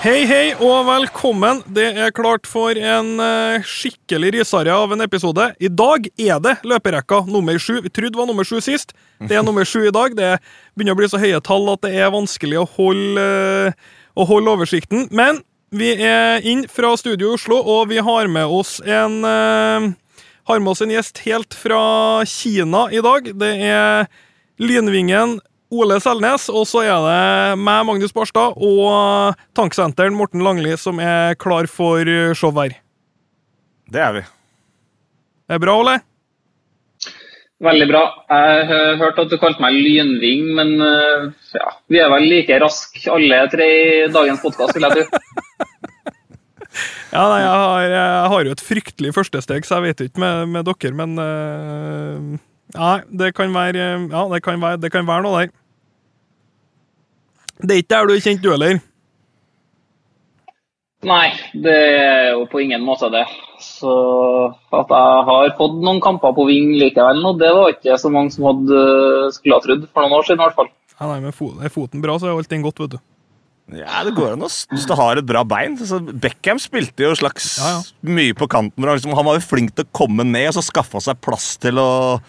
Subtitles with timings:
[0.00, 1.58] Hei, hei og velkommen.
[1.76, 5.44] Det er klart for en eh, skikkelig rysarja av en episode.
[5.60, 7.82] I dag er det løperekka nummer sju.
[7.84, 8.94] Vi trodde det var nummer sju sist.
[9.20, 10.16] Det er nummer sju i dag.
[10.16, 10.30] Det
[10.72, 14.56] begynner å bli så høye tall at det er vanskelig å holde, eh, å holde
[14.56, 15.04] oversikten.
[15.12, 19.92] Men vi er inn fra Studio Oslo, og vi har med oss en eh,
[20.48, 23.34] har med oss en gjest helt fra Kina i dag.
[23.36, 24.08] Det er
[24.64, 30.98] Lynvingen Ole Selnes, og så er det meg, Magnus Barstad, og tanksenteren Morten Langli som
[30.98, 32.74] er klar for show her.
[33.90, 34.24] Det er vi.
[35.46, 35.96] Det Er bra, Ole?
[37.60, 38.02] Veldig bra.
[38.30, 41.24] Jeg har hørt at du kalte meg lynving, men eh,
[41.58, 45.20] ja, vi er vel like raske alle tre i dagens podkast, vil jeg tro.
[47.10, 50.52] Ja, nei, jeg har, jeg har jo et fryktelig førstesteg, så jeg vet ikke med,
[50.54, 52.36] med dere, men uh,
[52.76, 55.50] Nei, det kan være Ja, det kan være, det kan være noe der.
[57.60, 58.80] Det er ikke der du er kjent, du heller?
[61.08, 63.24] Nei, det er jo på ingen måte det.
[63.60, 63.92] Så
[64.76, 68.32] at jeg har fått noen kamper på ving likevel nå, det var ikke så mange
[68.34, 68.82] som hadde
[69.36, 70.70] skulle ha trodd for noen år siden i hvert fall.
[71.00, 73.00] Ja, nei, men er foten bra, så er allting godt, vet du.
[73.76, 75.76] Ja, det går an Hvis du har et bra bein.
[75.78, 77.82] Så Beckham spilte jo slags Ja, ja.
[78.02, 78.82] mye på kanten.
[78.84, 81.56] Han, Liksom, han var jo flink til å komme ned og så skaffa seg plass
[81.62, 82.20] til å,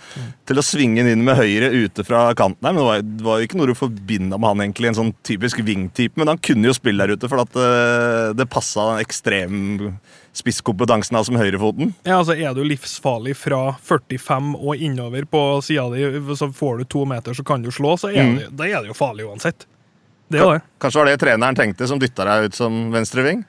[0.46, 2.64] til å svinge den inn med høyre ute fra kanten.
[2.68, 5.00] her, men Det var, det var jo ikke noe du forbinda med han egentlig, en
[5.02, 6.16] sånn typisk wing-type.
[6.20, 9.98] Men han kunne jo spille der ute, for at det, det passa den ekstrem
[10.34, 11.94] spisskompetansen av som høyrefoten.
[12.08, 16.06] Ja, altså Er du livsfarlig fra 45 og innover på sida di,
[16.40, 18.38] så får du to meter, så kan du slå, så er Mm.
[18.38, 19.66] det, da er det jo farlig uansett.
[20.32, 20.68] Det var det.
[20.80, 23.44] Kanskje var det treneren tenkte som dytta deg ut som venstreving?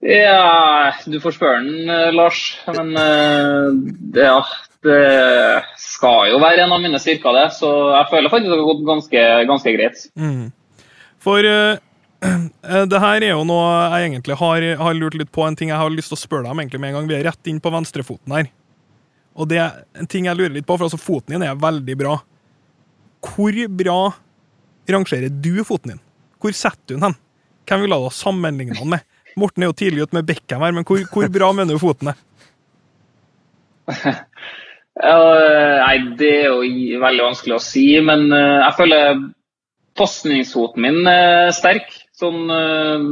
[0.00, 2.40] Ja, du får spørre den, eh, Lars.
[2.72, 3.66] Men eh,
[4.14, 4.40] det, ja,
[4.86, 7.50] det skal jo være en av mine styrker, det.
[7.58, 10.06] Så jeg føler faktisk det har gått ganske, ganske greit.
[10.16, 10.46] Mm.
[11.20, 13.66] For eh, det her er jo noe
[13.98, 15.44] jeg egentlig har, har lurt litt på.
[15.44, 17.12] En ting jeg har lyst til å spørre deg om egentlig med en gang.
[17.12, 18.48] Vi er rett inn på venstrefoten her.
[19.36, 22.00] Og det er en ting jeg lurer litt på, for altså foten din er veldig
[22.00, 22.16] bra.
[23.20, 24.00] Hvor bra
[24.88, 26.02] rangerer du foten din?
[26.40, 27.18] Hvor setter du den hen?
[27.68, 29.06] Hvem vil du ha sammenligna den med?
[29.38, 32.12] Morten er jo tidlig ute med Beckham her, men hvor, hvor bra mener du foten
[32.12, 32.18] er?
[35.00, 35.16] Ja,
[35.86, 39.22] nei, det er jo veldig vanskelig å si, men uh, jeg føler
[39.96, 41.88] pasningsfoten min er sterk.
[42.20, 43.06] Sånn uh,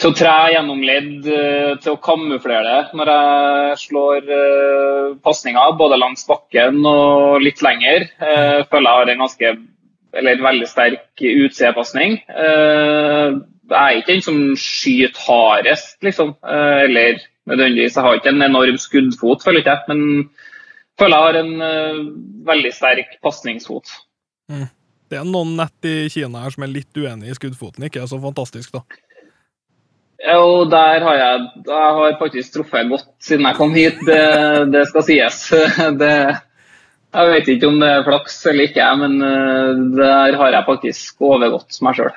[0.00, 4.32] til å tre gjennom ledd, uh, til å kamuflere det når jeg slår
[5.22, 8.08] pasninger, både langs bakken og litt lenger.
[8.18, 9.52] Føler jeg har en ganske,
[10.18, 12.20] eller veldig sterk utseendepasning.
[12.28, 13.42] Uh,
[13.72, 16.34] jeg er ikke den som skyter hardest, liksom.
[16.44, 17.96] eh, eller nødvendigvis.
[17.96, 19.84] Jeg har ikke en enorm skuddfot, føler ikke jeg.
[19.88, 20.30] Men
[21.00, 22.02] føler jeg har en eh,
[22.50, 23.94] veldig sterk pasningsfot.
[25.10, 27.88] Det er noen nett i Kina her som er litt uenig i skuddfoten.
[27.88, 28.84] Ikke så fantastisk, da.
[30.22, 34.22] Ja, Og der har jeg, jeg har faktisk truffet godt siden jeg kom hit, det,
[34.70, 35.40] det skal sies.
[36.02, 36.14] Det,
[37.12, 41.26] jeg vet ikke om det er flaks eller ikke, men eh, der har jeg faktisk
[41.28, 42.14] overgått meg sjøl.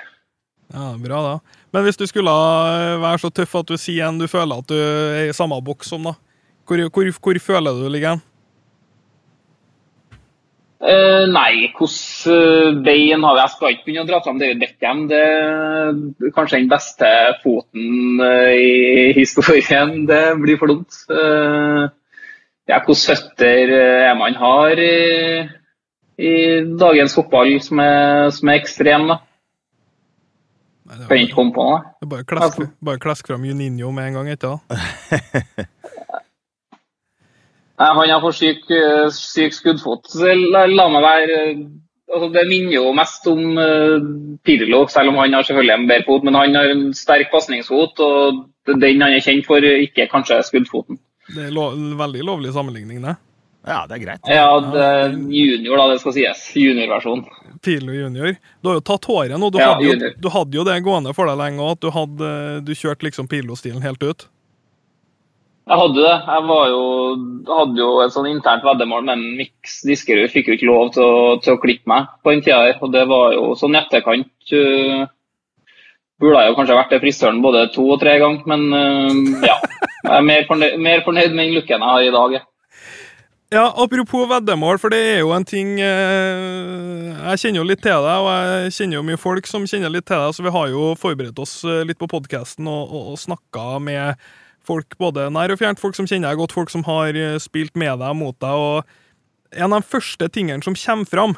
[0.73, 1.63] Ja, Bra, da.
[1.75, 4.71] Men hvis du skulle eh, være så tøff at du sier en du føler at
[4.71, 6.15] du er i samme boks som, da.
[6.65, 8.23] Hvor, hvor, hvor føler du ligger hen?
[10.85, 13.41] Uh, nei, hvilket bein har vi?
[13.41, 15.05] Jeg skal ikke begynne å dra fram David Beckham.
[15.09, 17.11] Det er kanskje den beste
[17.41, 20.03] foten i historien.
[20.09, 20.99] Det blir for dumt.
[21.09, 21.87] Eh,
[22.69, 24.95] ja, Hvilke føtter eh, er man har i,
[26.17, 26.33] i
[26.79, 29.21] dagens fotball som er, som er ekstrem, da?
[30.85, 31.79] Nei, det Kan ikke komme på noe.
[31.99, 34.61] det er bare klesk, bare klesk fram Juninho med en gang, ikke sant?
[37.75, 40.13] Nei, Han har for syk, eh, syk skuddfot.
[40.53, 41.65] La, la meg være eh,
[42.15, 43.97] altså Det minner jo mest om uh,
[44.45, 46.23] Pirlo, selv om han har selvfølgelig en bedre fot.
[46.23, 51.01] Men han har en sterk pasningsfot, og den han er kjent for, ikke kanskje skuddfoten.
[51.33, 53.15] Det er lo veldig lovlig sammenligning, det.
[53.65, 54.27] Ja, det er greit.
[54.29, 56.43] Ja, det er junior, da, det skal sies.
[56.53, 57.23] Juniorversjon.
[57.65, 58.35] Pilo junior.
[58.61, 59.49] Du har jo tatt håret nå.
[59.49, 61.89] Du, Ja, hadde, jo, du hadde jo det gående for deg lenge òg, at du,
[61.95, 62.31] hadde,
[62.67, 64.27] du kjørte liksom Pilo-stilen helt ut.
[65.65, 66.13] Jeg hadde det.
[66.29, 66.83] Jeg var jo,
[67.49, 71.01] hadde jo et sånn internt veddemål, med en Mix Diskerud fikk jo ikke lov til
[71.01, 72.77] å, til å klippe meg på den tida her.
[72.85, 75.07] Og det var jo sånn i etterkant uh,
[76.21, 79.57] Burde jeg jo kanskje vært til frisøren både to og tre ganger, men uh, ja.
[80.05, 82.33] Jeg er mer fornøyd, mer fornøyd med den jeg har i dag.
[83.53, 88.05] Ja, Apropos veddemål, for det er jo en ting eh, Jeg kjenner jo litt til
[88.05, 90.71] deg, og jeg kjenner jo mye folk som kjenner litt til deg, så vi har
[90.73, 94.27] jo forberedt oss eh, litt på podkasten og, og, og snakka med
[94.65, 97.77] folk både nær og fjernt, folk som kjenner deg godt, folk som har eh, spilt
[97.77, 101.37] med deg, mot deg, og en av de første tingene som kommer fram,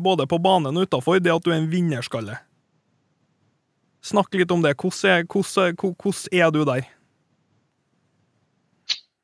[0.00, 2.34] både på banen og utafor, det er at du er en vinnerskalle.
[4.04, 4.74] Snakk litt om det.
[4.76, 6.84] Hvordan er, hvordan, hvordan er du der?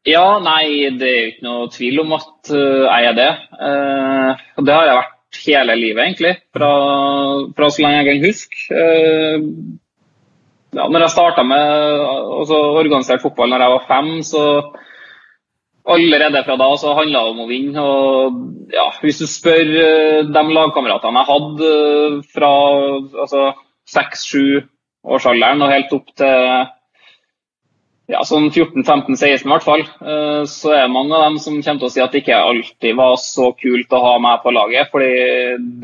[0.02, 3.30] Ja, nei, det er jo ikke noe tvil om at uh, jeg er det.
[3.54, 6.32] Uh, og det har jeg vært hele livet, egentlig.
[6.56, 6.70] Fra,
[7.54, 8.64] fra så lenge jeg kan huske.
[8.74, 9.78] Uh,
[10.72, 11.62] ja, når jeg starta med
[12.40, 14.42] altså, organisert fotball når jeg var fem, så
[15.92, 17.86] allerede fra da så handla det om å vinne.
[17.86, 19.70] Og ja, hvis du spør
[20.34, 21.72] de lagkameratene jeg hadde
[22.34, 22.52] fra
[23.22, 23.48] altså,
[23.94, 26.70] 6-7-årsalderen og helt opp til
[28.12, 31.82] ja, sånn 14-15-16 i hvert fall, eh, så er det mange av dem som kommer
[31.82, 34.90] til å si at det ikke alltid var så kult å ha meg på laget.
[34.92, 35.12] Fordi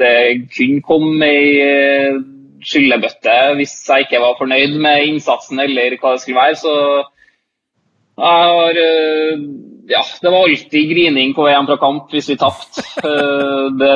[0.01, 0.17] det
[0.55, 2.19] kunne komme ei eh,
[2.69, 6.59] skyllebøtte hvis jeg ikke var fornøyd med innsatsen eller hva det skulle være.
[6.59, 6.75] Så
[8.19, 9.45] jeg har eh,
[9.89, 12.83] ja, det var alltid grining på veien fra kamp hvis vi tapte.
[12.99, 13.93] Eh, det,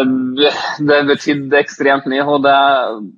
[0.89, 2.25] det betydde ekstremt mye.
[2.25, 2.55] og det,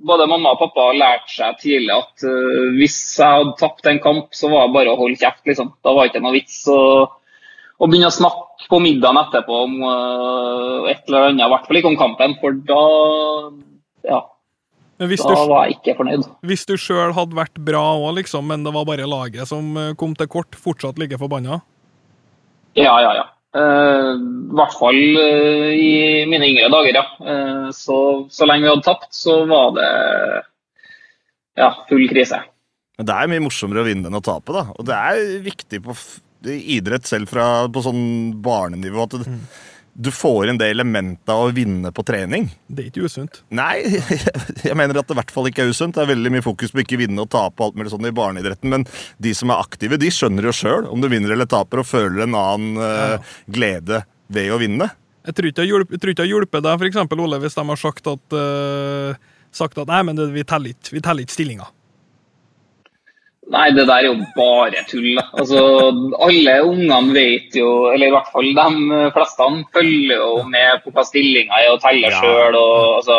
[0.03, 4.33] Både mamma og pappa lærte seg tidlig at uh, hvis jeg hadde tapt en kamp,
[4.35, 5.45] så var det bare å holde kjeft.
[5.47, 5.71] Liksom.
[5.87, 6.79] Da var det ikke noe vits å,
[7.79, 11.79] å begynne å snakke på middagen etterpå om uh, et eller annet, i hvert fall
[11.79, 12.35] ikke om kampen.
[12.41, 12.81] For da
[14.09, 14.19] ja,
[14.99, 16.27] da du, var jeg ikke fornøyd.
[16.51, 20.19] Hvis du sjøl hadde vært bra òg, liksom, men det var bare laget som kom
[20.19, 21.61] til kort, fortsatt like forbanna?
[22.79, 23.29] Ja, ja, ja.
[23.55, 27.05] Uh, I hvert fall uh, i mine yngre dager, ja.
[27.23, 27.99] Uh, så,
[28.33, 29.91] så, lenge vi hadde tapt, så var det
[31.61, 32.43] ja, full krise.
[32.99, 34.67] Men Det er mye morsommere å vinne enn å tape, da.
[34.75, 35.95] Og det er viktig på
[36.45, 38.03] idrett selv fra, på sånn
[38.43, 39.07] barnenivå.
[39.07, 42.49] at det, mm du får inn det elementet av å vinne på trening.
[42.67, 43.41] Det er ikke usunt.
[43.55, 43.85] Nei,
[44.67, 45.95] jeg mener at det i hvert fall ikke er usunt.
[45.95, 48.73] Det er veldig mye fokus på ikke vinne og tape alt mulig sånn i barneidretten,
[48.73, 48.87] men
[49.23, 52.27] de som er aktive, de skjønner jo sjøl om du vinner eller taper, og føler
[52.27, 54.03] en annen uh, glede
[54.35, 54.91] ved å vinne.
[55.25, 57.01] Jeg tror ikke det har hjulpet deg, f.eks.
[57.15, 61.39] Ole, hvis de har sagt at, uh, sagt at nei, men det, vi teller ikke
[61.39, 61.71] stillinga.
[63.53, 65.19] Nei, det der er jo bare tull.
[65.37, 65.61] Altså,
[66.25, 71.05] alle ungene vet jo, eller i hvert fall de fleste, følger jo med på hva
[71.05, 72.23] stillinga er og teller ja.
[72.23, 72.57] sjøl.
[72.97, 73.19] Altså,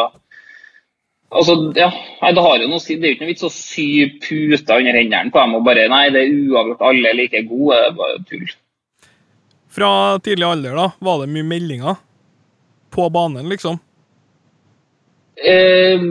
[1.30, 1.92] altså, ja,
[2.26, 3.88] det, har jo noe, det er jo ikke noe vits å sy
[4.24, 7.78] puter under hendene på dem og bare Nei, det er uavgjort, alle er like gode.
[7.78, 8.58] Det er bare tull.
[9.76, 9.94] Fra
[10.26, 12.02] tidlig alder, da, var det mye meldinger
[12.96, 13.78] på banen, liksom?
[15.36, 16.02] Eh,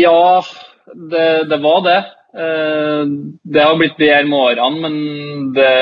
[0.00, 0.44] ja,
[0.94, 2.02] det, det var det.
[2.34, 3.02] Eh,
[3.44, 5.72] det har blitt bedre med årene, men det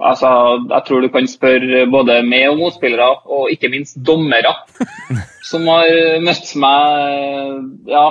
[0.00, 0.28] Altså,
[0.70, 4.54] jeg tror du kan spørre både meg og motspillere, og ikke minst dommere,
[5.50, 5.90] som har
[6.24, 8.06] møtt meg ja,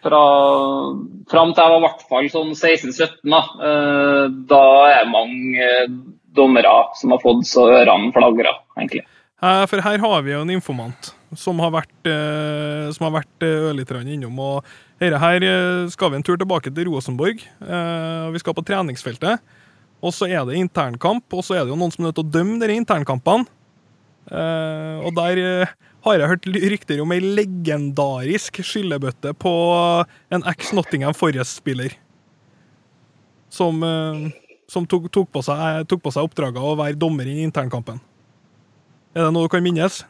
[0.00, 0.22] fra
[1.28, 3.18] fram til jeg var i hvert fall sånn 16-17.
[3.34, 3.42] Da.
[3.68, 5.68] Eh, da er det mange
[6.40, 9.04] dommere som har fått så ørene flagra, egentlig.
[9.40, 14.00] For her har vi jo en informant som har vært, eh, som har vært ørlite
[14.06, 14.38] innom.
[14.38, 14.64] og
[15.00, 17.40] dette her eh, skal vi en tur tilbake til Rosenborg.
[17.40, 19.40] Eh, vi skal på treningsfeltet.
[20.04, 22.26] Og så er det internkamp, og så er det jo noen som er nødt til
[22.28, 23.48] å dømme de internkampene.
[24.30, 25.40] Eh, og der
[26.04, 29.54] har jeg hørt rykter om ei legendarisk skyllebøtte på
[30.32, 31.96] en eks Nottingham Forrest-spiller.
[33.50, 33.82] Som,
[34.70, 37.98] som tok, tok, på seg, tok på seg oppdraget å være dommer i internkampen.
[39.16, 40.04] Er det noe du kan minnes?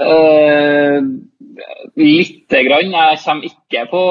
[0.00, 0.98] Uh,
[1.96, 2.92] Lite grann.
[2.92, 4.02] Jeg kommer ikke på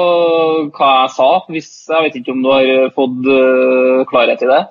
[0.74, 1.28] hva jeg sa.
[1.52, 4.62] Hvis, jeg vet ikke om du har fått uh, klarhet i det?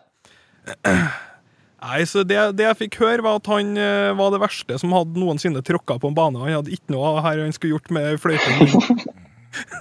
[1.85, 4.95] Nei, så det, det, jeg fikk høre, var at han uh, var det verste som
[4.95, 6.41] hadde noensinne tråkka på en bane.
[6.41, 9.05] Han hadde ikke noe her han skulle gjort med fløyten.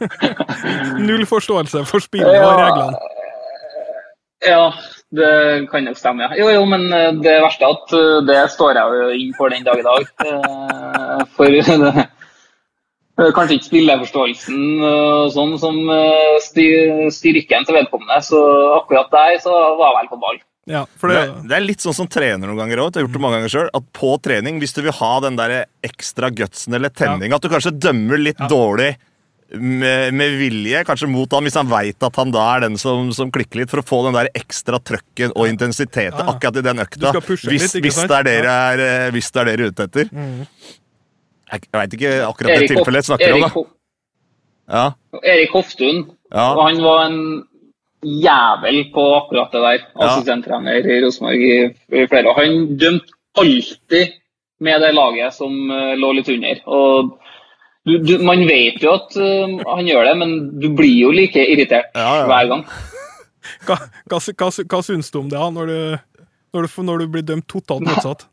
[1.08, 3.14] Null forståelse for spillet og reglene.
[4.44, 4.68] Ja,
[5.18, 5.34] det
[5.70, 6.26] kan nok stemme.
[6.26, 6.40] Ja.
[6.40, 7.94] Jo, jo, men eh, det verste er at
[8.28, 10.10] det står jeg jo inn for den dag i dag.
[11.36, 12.08] For det,
[13.14, 15.76] Eh, kanskje ikke spilleforståelsen uh, sånn som
[16.42, 18.18] styrken til vedkommende.
[18.26, 18.40] Så
[18.80, 20.40] akkurat der så var jeg vel på ball.
[20.64, 21.22] Ja, det...
[21.44, 22.94] det, er litt sånn som trener noen ganger òg.
[22.94, 25.36] Jeg har gjort det mange ganger selv, at På trening, hvis du vil ha den
[25.38, 27.38] der ekstra gutsen eller tenninga, ja.
[27.38, 28.48] at du kanskje dømmer litt ja.
[28.50, 28.94] dårlig
[29.52, 33.10] med, med, vilje, kanskje mot han, hvis han veit at han da er den som,
[33.14, 36.82] som, klikker litt, for å få den der ekstra trøkken og intensiteten akkurat i den
[36.84, 37.12] økta.
[37.20, 38.84] Hvis, litt, hvis, det er dere er,
[39.14, 40.10] hvis det er dere ute etter.
[40.10, 40.42] Mm.
[41.52, 43.66] Jeg, jeg veit ikke akkurat Erik det tilfellet jeg snakker Erik, om.
[43.66, 43.74] da.
[44.74, 44.84] Ja.
[45.22, 46.04] Erik Hoftun.
[46.32, 46.48] Ja.
[46.54, 47.20] Og han var en
[48.04, 49.86] jævel på akkurat det der.
[50.06, 51.56] Assistenttrener i Rosenborg i,
[51.94, 52.40] i flere år.
[52.40, 54.20] Han dømte alltid
[54.64, 56.60] med det laget som uh, lå litt under.
[56.70, 57.14] Og
[57.84, 61.40] du, du, man vet jo at uh, han gjør det, men du blir jo like
[61.52, 62.26] irritert ja, ja.
[62.30, 62.66] hver gang.
[63.68, 63.76] Hva,
[64.08, 65.80] hva, hva, hva syns du om det, når du,
[66.56, 68.24] når du, når du blir dømt totalt motsatt?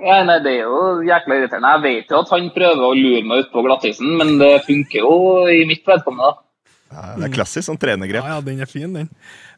[0.00, 1.72] Ja, nei, Det er jo jækla irriterende.
[1.74, 5.14] Jeg vet jo at han prøver å lure meg utpå glattisen, men det funker jo
[5.52, 6.28] i mitt vedkommende.
[6.28, 6.44] da.
[6.90, 8.24] Ja, det er klassisk sånn trenergrep.
[8.24, 9.10] Ja, ja, den er fin, den.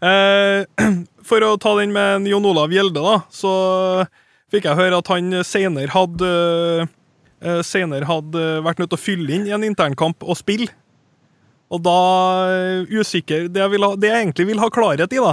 [0.04, 0.86] Eh,
[1.28, 3.52] for å ta den med Jon Olav Gjelde, da, så
[4.52, 6.32] fikk jeg høre at han senere hadde
[7.66, 10.70] senere hadde vært nødt til å fylle inn i en internkamp og spille.
[11.72, 11.98] Og da
[12.52, 15.32] eh, usikker Det jeg, ha, det jeg egentlig vil ha klarhet i, da,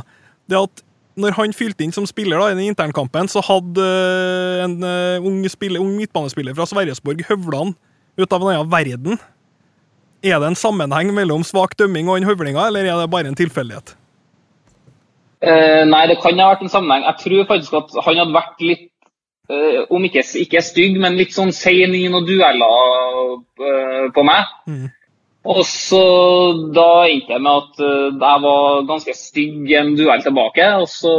[0.50, 0.86] det at
[1.20, 5.26] når han fylte inn som spiller da, i den internkampen, så hadde eh, en eh,
[5.26, 7.74] ung, spiller, ung midtbanespiller fra Sverresborg høvla han
[8.20, 9.20] ut av en annen verden.
[10.24, 13.40] Er det en sammenheng mellom svak dømming og den høvlinga, eller er det bare en
[13.40, 13.96] tilfeldighet?
[15.40, 17.06] Eh, nei, det kan ha vært en sammenheng.
[17.08, 18.99] Jeg tror faktisk at han hadde vært litt, eh,
[19.90, 24.50] om ikke, ikke stygg, men litt sånn sein i noen dueller eh, på meg.
[24.70, 24.88] Mm.
[25.50, 26.02] Og så
[26.76, 30.68] da endte jeg med at eh, jeg var ganske stygg i en duell tilbake.
[30.84, 31.14] Og så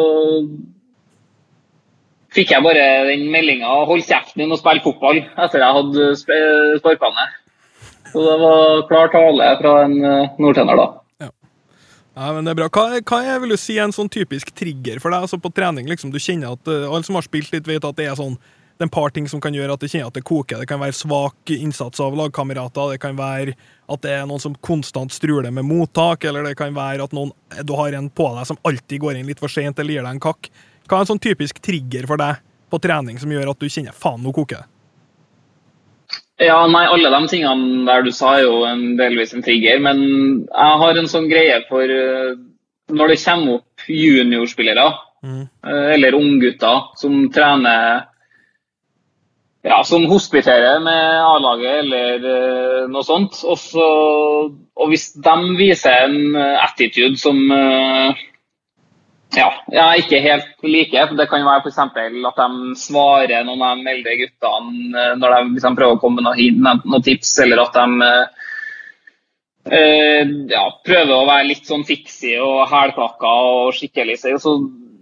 [2.31, 6.79] fikk jeg bare den meldinga 'hold kjeften din og spill fotball' etter jeg hadde sp-
[6.79, 7.37] sparka ned.
[8.13, 10.87] Så det var klar tale fra en eh, nordtrønder da.
[12.15, 12.71] Ja, men det er bra.
[12.75, 15.27] Hva, hva er, vil du si er en sånn typisk trigger for deg?
[15.27, 17.99] Altså På trening liksom, du kjenner at uh, Alle som har spilt litt, vet at
[18.01, 18.39] det er sånn
[18.81, 20.63] det er en par ting som kan gjøre at det kjenner at det koker.
[20.63, 23.53] Det kan være svak innsats av lagkamerater, det kan være
[23.93, 27.29] at det er noen som konstant struler med mottak, eller det kan være at noen,
[27.61, 30.17] du har en på deg som alltid går inn litt for sent eller gir deg
[30.17, 30.49] en kakk.
[30.89, 32.41] Hva er en sånn typisk trigger for deg
[32.73, 34.80] på trening som gjør at du kjenner faen, nå koker det?
[36.41, 39.99] Ja, nei, alle de tingene der du sa er jo en delvis en trigger, men
[40.47, 42.33] jeg har en sånn greie for eh,
[42.91, 44.89] når det kommer opp juniorspillere,
[45.23, 45.43] Mm.
[45.69, 48.07] eh, eller unggutter som trener
[49.63, 53.37] ja, som hospiterer med A-laget eller eh, noe sånt.
[53.45, 53.89] Og, så,
[54.49, 58.23] og hvis de viser en attitude som eh,
[59.37, 61.79] ja, jeg ikke helt liker, det kan være f.eks.
[61.79, 66.27] at de svarer når de melder guttene eh, når de liksom prøver å komme med
[66.27, 67.87] noen, noen tips, eller at de
[69.71, 74.19] eh, ja, prøver å være litt sånn fiksi og hælklakka og skikkelig.
[74.19, 74.41] seg.
[74.43, 74.57] så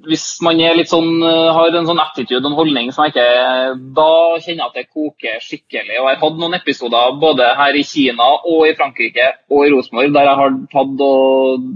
[0.09, 4.13] hvis man er sånn, har en sånn attitude og en holdning som jeg ikke Da
[4.39, 5.97] kjenner jeg at det koker skikkelig.
[5.99, 9.73] Og jeg har hatt noen episoder både her i Kina og i Frankrike og i
[9.75, 11.67] Rosenborg der jeg har tatt og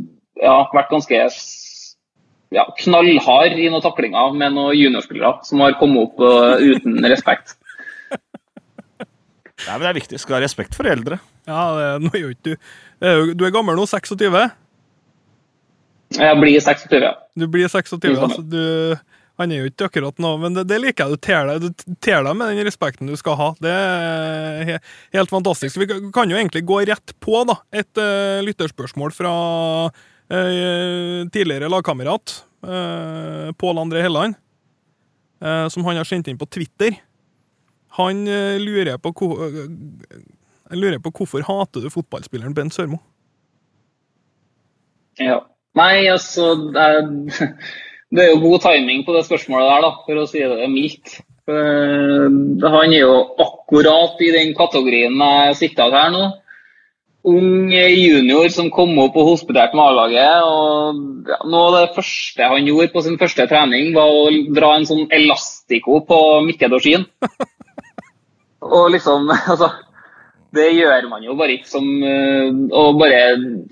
[0.41, 1.27] ja, vært ganske
[2.53, 7.57] ja, knallhard i noen taklinger med noen juniorspillere som har kommet opp uh, uten respekt.
[9.63, 10.21] Nei, men Det er viktig.
[10.23, 11.21] Skal ha respekt for eldre.
[11.49, 14.29] Ja, det, nå jo ikke du Du er gammel nå, 26?
[16.13, 17.01] Jeg blir 26.
[17.03, 17.15] ja.
[17.39, 18.23] Du blir 26, Mm.
[18.27, 18.97] altså du
[19.41, 21.17] Han er jo ikke akkurat nå, men det, det liker jeg.
[21.17, 23.47] Du ter deg, du ter deg med den respekten du skal ha.
[23.65, 24.77] Det er he,
[25.17, 25.73] helt fantastisk.
[25.75, 29.33] Så vi kan jo egentlig gå rett på da, et uh, lytterspørsmål fra
[30.33, 34.39] tidligere lagkamerat uh, Pål André Helland,
[35.43, 36.97] eh, som han har sendt inn på Twitter.
[37.99, 43.03] Han eh, lurer, på eh, lurer på hvorfor hater du fotballspilleren Bent Sørmo?
[45.21, 45.43] Ja.
[45.77, 46.87] Nei, altså det,
[48.15, 51.19] det er jo god timing på det spørsmålet der, da, for å si det mildt.
[51.49, 52.27] Eh,
[52.65, 56.25] Han er jo akkurat i den kategorien jeg sitter av her nå.
[57.23, 60.43] Ung junior som kom opp og hospiterte med A-laget.
[60.43, 64.73] og ja, Noe av det første han gjorde på sin første trening, var å dra
[64.75, 67.07] en sånn elastico på Mikke Dorsin.
[68.63, 69.73] Og liksom, altså
[70.53, 73.21] det gjør man jo bare ikke som eh, Og bare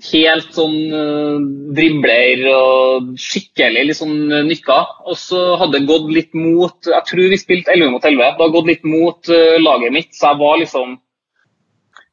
[0.07, 1.43] helt sånn eh,
[1.77, 4.79] dribler og skikkelig litt sånn eh, nykka.
[5.05, 8.17] Og så hadde det gått litt mot Jeg tror vi spilte 11 mot 11.
[8.17, 10.97] Det hadde gått litt mot eh, laget mitt, så jeg var liksom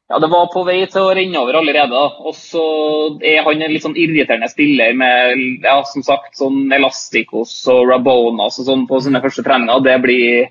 [0.09, 1.93] ja, Det var på vei til å renne over allerede.
[1.93, 2.05] da.
[2.25, 2.63] Og så
[3.21, 8.57] er han en litt sånn irriterende spiller med ja, som sagt, sånn Elasticos og Rabonas
[8.59, 9.85] og sånn på sine første treninger.
[9.85, 10.49] Det blir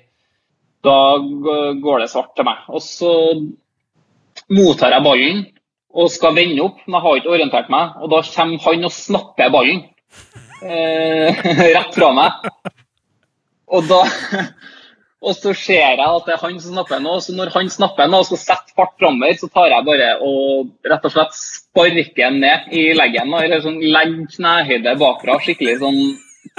[0.79, 2.63] Da går det svart til meg.
[2.71, 3.11] Og så
[4.47, 5.41] mottar jeg ballen
[5.91, 7.97] og skal vende opp, men jeg har ikke orientert meg.
[7.99, 9.81] Og da kommer han og snapper ballen
[10.63, 11.43] eh,
[11.75, 12.47] rett fra meg.
[13.75, 14.05] Og da
[15.19, 17.17] og så ser jeg at det er han som snapper nå.
[17.19, 20.69] Så når han snapper nå og skal sette fart framover, så tar jeg bare og
[20.87, 23.33] rett og slett sparker den ned i leggen.
[23.35, 25.35] Eller sånn legger knehøyde bakfra.
[25.43, 25.99] Skikkelig sånn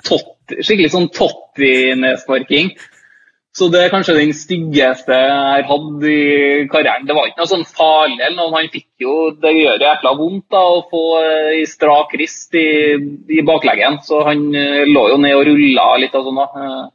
[0.05, 2.75] tott- skikkelig sånn Totti-nedsparking.
[3.57, 7.09] Så det er kanskje den styggeste jeg har hatt i karrieren.
[7.09, 8.21] Det var ikke noe sånn farlig.
[8.21, 8.53] eller noe.
[8.55, 12.69] Han fikk jo, Det gjør jækla vondt da, å få ei i strak rist i,
[13.27, 13.99] i bakleggen.
[14.05, 16.45] Så han eh, lå jo ned og rulla litt og sånn.
[16.45, 16.91] da.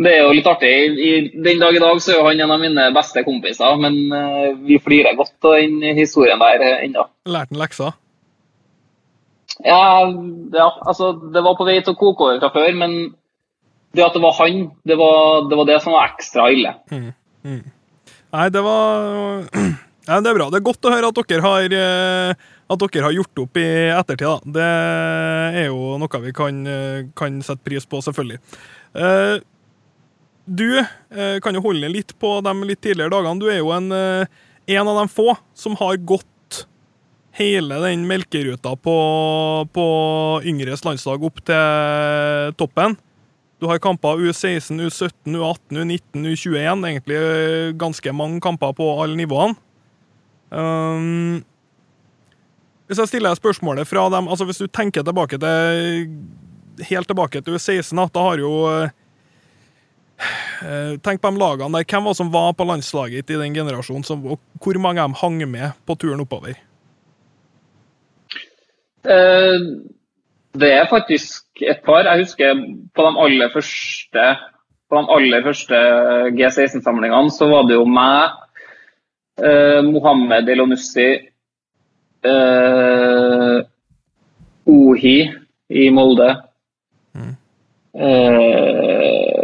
[0.00, 0.70] Det er jo litt artig.
[0.96, 1.10] I,
[1.44, 4.46] den dag i dag så er jo han en av mine beste kompiser, men eh,
[4.64, 7.04] vi flirer godt av den historien der eh, ennå.
[7.28, 7.90] Lærte han leksa?
[9.60, 10.08] Ja,
[10.54, 12.96] ja, altså det var på vei til å koke over fra før, men
[13.92, 16.72] det at det var han, det var det, var det som var ekstra ille.
[17.44, 19.44] Nei, det var
[20.08, 20.48] ja, Det er bra.
[20.48, 23.68] Det er godt å høre at dere har, eh, at dere har gjort opp i
[23.92, 24.26] ettertid.
[24.30, 24.56] da.
[24.56, 24.72] Det
[25.60, 26.66] er jo noe vi kan,
[27.18, 28.40] kan sette pris på, selvfølgelig.
[28.96, 29.40] Eh,
[30.50, 33.38] Du eh, kan jo holde litt på de litt tidligere dagene.
[33.38, 34.26] Du er jo en, eh,
[34.74, 36.64] en av de få som har gått
[37.38, 38.96] hele den melkeruta på,
[39.70, 39.86] på
[40.50, 42.98] yngres landslag opp til toppen.
[43.62, 46.82] Du har kamper U16, U17, U18, U19, U21.
[46.88, 49.54] Egentlig eh, ganske mange kamper på alle nivåene.
[50.50, 51.44] Um,
[52.90, 56.08] hvis jeg stiller spørsmålet fra dem altså Hvis du tenker tilbake til
[56.88, 58.50] helt tilbake til U16, da, har jo
[61.04, 61.86] Tenk på de lagene der.
[61.88, 64.04] Hvem var som var på landslaget i den generasjonen?
[64.04, 66.58] Som, og hvor mange av dem hang med på turen oppover?
[69.04, 69.58] Eh,
[70.52, 72.02] Det er faktisk et par.
[72.04, 72.54] Jeg husker
[72.94, 74.24] på de aller første
[74.90, 75.80] på de aller første
[76.34, 78.32] G16-samlingene så var det jo meg,
[79.38, 81.10] eh, Mohammed Elonussi,
[82.26, 83.58] eh,
[84.66, 85.18] Ohi
[85.70, 86.30] i Molde.
[87.94, 89.39] Eh,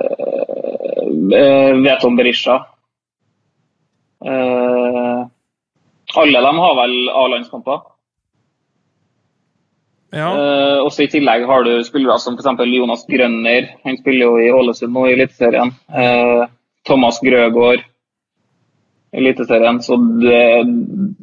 [1.32, 2.56] eh, Veton Berisha.
[4.24, 5.26] Eh,
[6.16, 7.82] alle dem har vel A-landskamper.
[10.16, 10.30] Ja.
[10.30, 12.62] Eh, også I tillegg har du spillere som f.eks.
[12.72, 13.72] Jonas Grønner.
[13.84, 15.74] Han spiller jo i Ålesund nå i Eliteserien.
[16.86, 19.82] Thomas Grøgaard i Eliteserien.
[19.82, 20.40] Så det,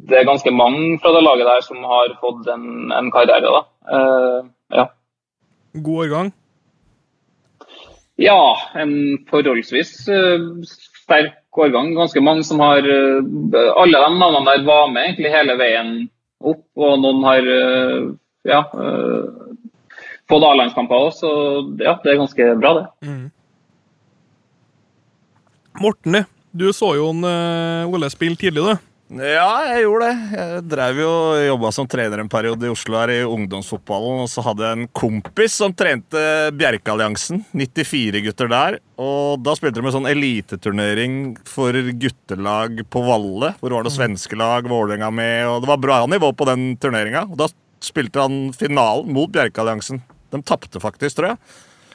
[0.08, 3.50] det er ganske mange fra det laget der som har fått en, en karriere.
[3.56, 3.64] da.
[4.74, 4.88] Ja.
[5.74, 6.34] God årgang.
[8.20, 11.94] Ja, en forholdsvis eh, sterk årgang.
[11.96, 15.94] Ganske mange som har eh, Alle de navnene der var med egentlig hele veien
[16.44, 18.00] opp, og noen har eh,
[18.44, 18.60] ja,
[20.28, 21.30] fått A-landskamper òg, så
[21.80, 23.12] ja, det er ganske bra, det.
[25.80, 26.18] Morten,
[26.52, 27.24] du så jo en,
[27.88, 28.93] Ole spille tidlig, du.
[29.12, 30.38] Ja, jeg gjorde det.
[30.40, 31.10] Jeg drev jo
[31.44, 34.22] jobba som trener en periode i Oslo her i ungdomsfotballen.
[34.24, 36.22] Og så hadde jeg en kompis som trente
[36.56, 37.42] Bjerkealliansen.
[37.52, 38.78] 94 gutter der.
[38.96, 43.52] Og da spilte de en sånn eliteturnering for guttelag på Valle.
[43.60, 47.26] Hvor var det svenske lag, Vålerenga med, og det var bra nivå på den turneringa.
[47.28, 47.50] Og da
[47.84, 50.00] spilte han finalen mot Bjerkealliansen.
[50.32, 51.42] De tapte faktisk, tror jeg.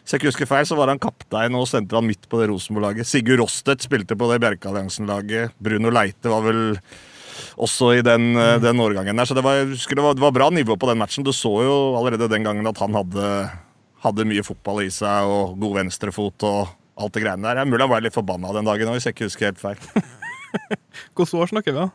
[0.10, 2.48] Hvis jeg ikke husker feil, så var han kaptein og sendte han midt på det
[2.50, 3.06] Rosenborg-laget.
[3.06, 5.54] Sigurd Rostedt spilte på det Bjerkealliansen-laget.
[5.62, 6.80] Bruno Leite var vel
[7.62, 8.63] også i den, mm.
[8.63, 9.30] den årgangen der.
[9.30, 11.22] Så det var, det, var, det var bra nivå på den matchen.
[11.22, 13.30] Du så jo allerede den gangen at han hadde,
[14.02, 17.62] hadde mye fotball i seg og god venstrefot og alt det greiene der.
[17.62, 19.62] Det er mulig han ble litt forbanna den dagen òg, hvis jeg ikke husker helt
[19.62, 19.89] feil.
[21.13, 21.89] Hvilket år snakker vi?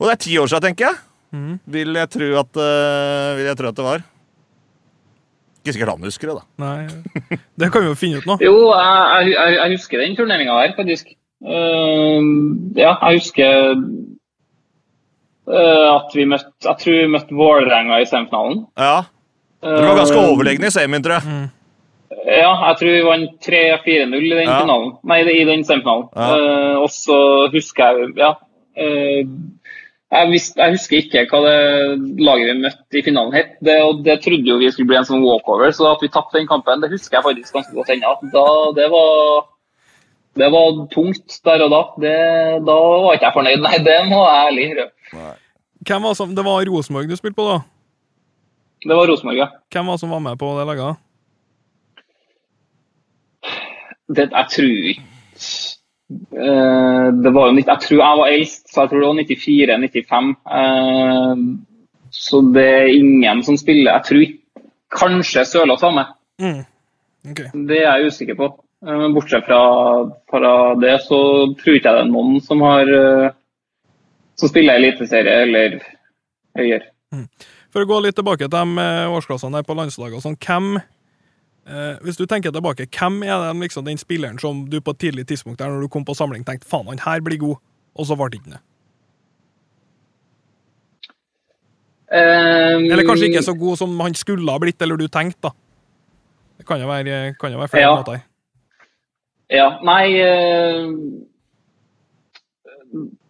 [0.00, 1.04] Og det er ti år siden, tenker jeg.
[1.76, 4.12] Vil, jeg tro at, eh, vil jeg tro at det var.
[5.68, 6.44] Ikke sikkert han husker det, da.
[6.64, 8.38] Nei, det kan vi jo finne ut nå.
[8.40, 11.10] Jo, jeg, jeg, jeg husker den turneringa her, faktisk.
[11.44, 12.24] Uh,
[12.78, 13.76] ja, jeg husker
[15.52, 18.64] uh, at vi møtte Jeg tror vi møtte Vålerenga i semifinalen.
[18.80, 18.96] Ja,
[19.62, 21.38] Dere var ganske overlegne i semien, tror jeg.
[22.28, 24.58] Ja, jeg tror vi vant 3-4-0 i den Ja.
[24.62, 24.92] finalen.
[25.04, 26.08] Nei, i den semifinalen.
[26.16, 26.28] Ja.
[26.32, 27.20] Uh, og så
[27.52, 28.32] husker jeg Ja.
[28.78, 29.24] eh,
[30.08, 33.54] jeg, visste, jeg husker ikke hva det laget vi møtte i finalen het.
[33.64, 36.38] Det, og det trodde jo vi skulle bli en sånn walkover, så at vi tapte
[36.38, 38.14] den kampen, det husker jeg faktisk ganske godt ennå.
[38.32, 38.44] Da,
[38.78, 39.48] det var
[40.38, 41.80] det var tungt der og da.
[42.04, 42.16] Det,
[42.66, 43.64] da var ikke jeg fornøyd.
[43.64, 45.34] Nei, det må jeg ærlig innrømme.
[45.88, 47.58] Hvem var som, det var Rosenborg du spilte på, da?
[48.86, 49.48] Det var Rosenborg, ja.
[49.74, 51.04] Hvem var som var med på det laget?
[54.08, 55.67] Det, jeg tror ikke
[56.08, 60.30] det var jo, Jeg tror jeg var eldst, så jeg tror det var 94-95.
[60.58, 61.42] Eh,
[62.10, 64.36] så det er ingen som spiller Jeg tror
[64.88, 66.14] Kanskje Sørloth var med.
[66.40, 66.64] Mm.
[67.30, 67.50] Okay.
[67.68, 68.48] Det er jeg usikker på.
[68.86, 69.60] Eh, Men bortsett fra,
[70.30, 71.20] fra det, så
[71.60, 73.30] tror ikke jeg det er noen som har eh,
[74.38, 75.80] som spiller eliteserie eller
[76.56, 76.86] høyere.
[77.68, 80.86] For å gå litt tilbake til de eh, årsklassene der på landslaget sånn, hvem eh,
[82.00, 85.26] Hvis du tenker tilbake, hvem er den, liksom, den spilleren som du på et tidlig
[85.28, 87.56] tidspunkt der når du kom på samling tenkte faen, han her blir god,
[87.94, 88.62] og så ble det ikke det?
[92.08, 95.50] Um, Eller kanskje ikke så god som han skulle ha blitt, eller du tenkte, da.
[96.58, 97.96] Det kan jo være, kan jo være flere Ja.
[98.00, 98.22] måter.
[99.50, 100.88] Ja, nei eh,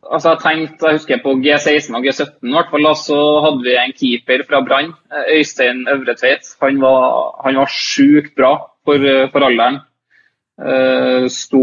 [0.07, 3.75] Altså, jeg tenkte, jeg husker på G16 og G17 i hvert fall, så hadde vi
[3.77, 6.47] en keeper fra Brann, eh, Øystein Øvretveit.
[6.63, 7.03] Han var,
[7.45, 8.53] han var sjukt bra
[8.87, 9.81] for, eh, for alderen.
[10.59, 11.61] Uh, sto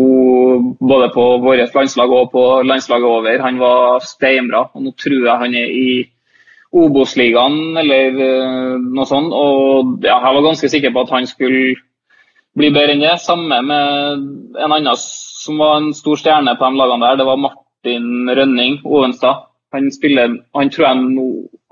[0.80, 3.42] både på vårt landslag og på landslaget over.
[3.44, 4.70] Han var steinbra.
[4.74, 5.90] og Nå tror jeg han er i
[6.72, 9.36] Obos-ligaen eller uh, noe sånt.
[9.36, 11.76] Og ja, jeg var ganske sikker på at han skulle
[12.56, 13.18] bli bedre enn det.
[13.20, 17.20] Samme med en annen som var en stor stjerne på de lagene der.
[17.20, 19.46] Det var Martin Rønning Ovenstad.
[19.74, 21.26] Han spiller Han tror jeg nå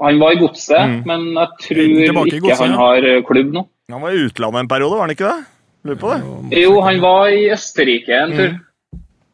[0.03, 1.01] Han var i Godset, Mm.
[1.07, 2.77] men jeg tror Tilbake ikke han ja.
[2.77, 3.67] har eh, klubb nå.
[3.91, 5.45] Han var i utlandet en periode, var han ikke det?
[5.85, 6.61] Lurer på det.
[6.63, 8.51] Jo, han var i Østerrike en tur.
[8.53, 8.59] Mm.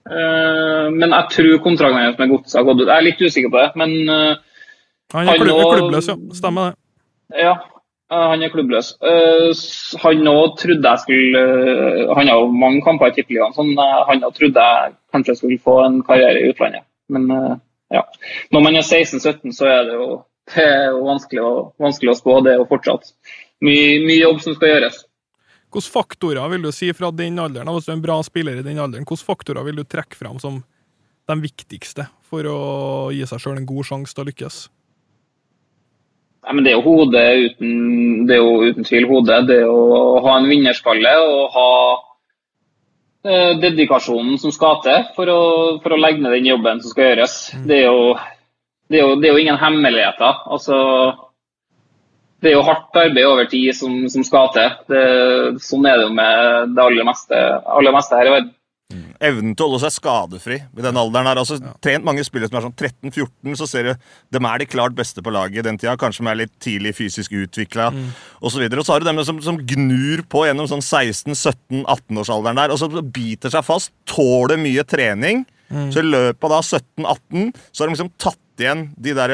[0.10, 2.88] Uh, men jeg tror kontrakten hans med Godset har gått ut.
[2.88, 4.36] Jeg er litt usikker på det, men uh,
[5.14, 6.16] Han er klubb, klubbløs, ja.
[6.34, 7.44] Stemmer det.
[7.44, 7.54] Ja,
[8.10, 8.94] han er klubbløs.
[9.06, 9.50] Eh,
[10.04, 14.00] Han òg trodde jeg skulle eh, Han har jo mange kamper i Tippeligaen, sånn, eh,
[14.10, 16.88] han òg trodde jeg kanskje skulle få en karriere i utlandet.
[17.10, 17.60] Men eh,
[17.94, 18.04] ja.
[18.54, 20.08] Når man er 16-17, så er det jo,
[20.56, 22.40] det er jo vanskelig, å, vanskelig å spå.
[22.46, 23.14] Det er jo fortsatt
[23.66, 25.04] mye, mye jobb som skal gjøres.
[25.70, 28.66] Hvilke faktorer vil du si fra den alderen, hvis du er en bra spiller i
[28.66, 30.64] den alderen, hvilke faktorer vil du trekke fram som
[31.30, 32.60] de viktigste for å
[33.14, 34.64] gi seg sjøl en god sjanse til å lykkes?
[36.40, 37.72] Nei, men det er jo hodet uten,
[38.28, 39.42] det er jo uten tvil hodet.
[39.50, 41.70] Det er å ha en vinnerskalle og ha
[43.28, 45.42] eh, dedikasjonen som skal til for å,
[45.84, 47.40] for å legge ned den jobben som skal gjøres.
[47.68, 48.14] Det, er jo,
[48.88, 50.46] det, er jo, det er jo ingen hemmeligheter.
[50.56, 50.80] Altså,
[52.40, 54.78] det er jo hardt arbeid over tid som, som skal til.
[54.88, 55.04] Det,
[55.66, 57.44] sånn er det jo med det aller meste,
[57.80, 58.56] aller meste her i verden.
[59.22, 61.38] Evnen til å holde seg skadefri i den alderen her.
[61.38, 62.74] altså Trent mange spillere som er sånn
[63.12, 63.92] 13-14, så ser du
[64.34, 65.94] dem er de klart beste på laget i den tida.
[66.00, 68.08] Kanskje de er litt tidlig fysisk utvikla Mm.
[68.42, 68.66] osv.
[68.66, 72.90] Og så har du dem som, som gnur på gjennom sånn 16-17-18-årsalderen der, og så
[73.04, 73.92] biter seg fast.
[74.10, 75.46] Tåler mye trening.
[75.70, 75.92] Mm.
[75.94, 79.32] Så i løpet av da 17-18 så har de liksom tatt igjen de der,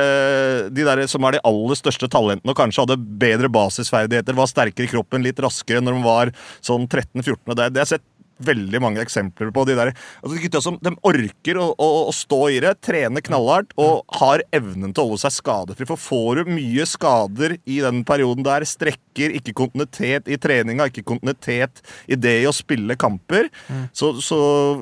[0.70, 4.86] de der som er de aller største talentene og kanskje hadde bedre basisferdigheter, var sterkere
[4.86, 7.40] i kroppen, litt raskere når de var sånn 13-14.
[7.48, 8.06] og Det, det har jeg sett
[8.44, 9.64] veldig mange eksempler på.
[9.68, 13.76] De der, altså gutta som de orker å, å, å stå i det, trene knallhardt
[13.82, 15.88] og har evnen til å holde seg skadefri.
[15.90, 21.06] For får du mye skader i den perioden der, strekker, ikke kontinuitet i treninga, ikke
[21.08, 23.50] kontinuitet i det i å spille kamper,
[23.96, 24.40] så, så,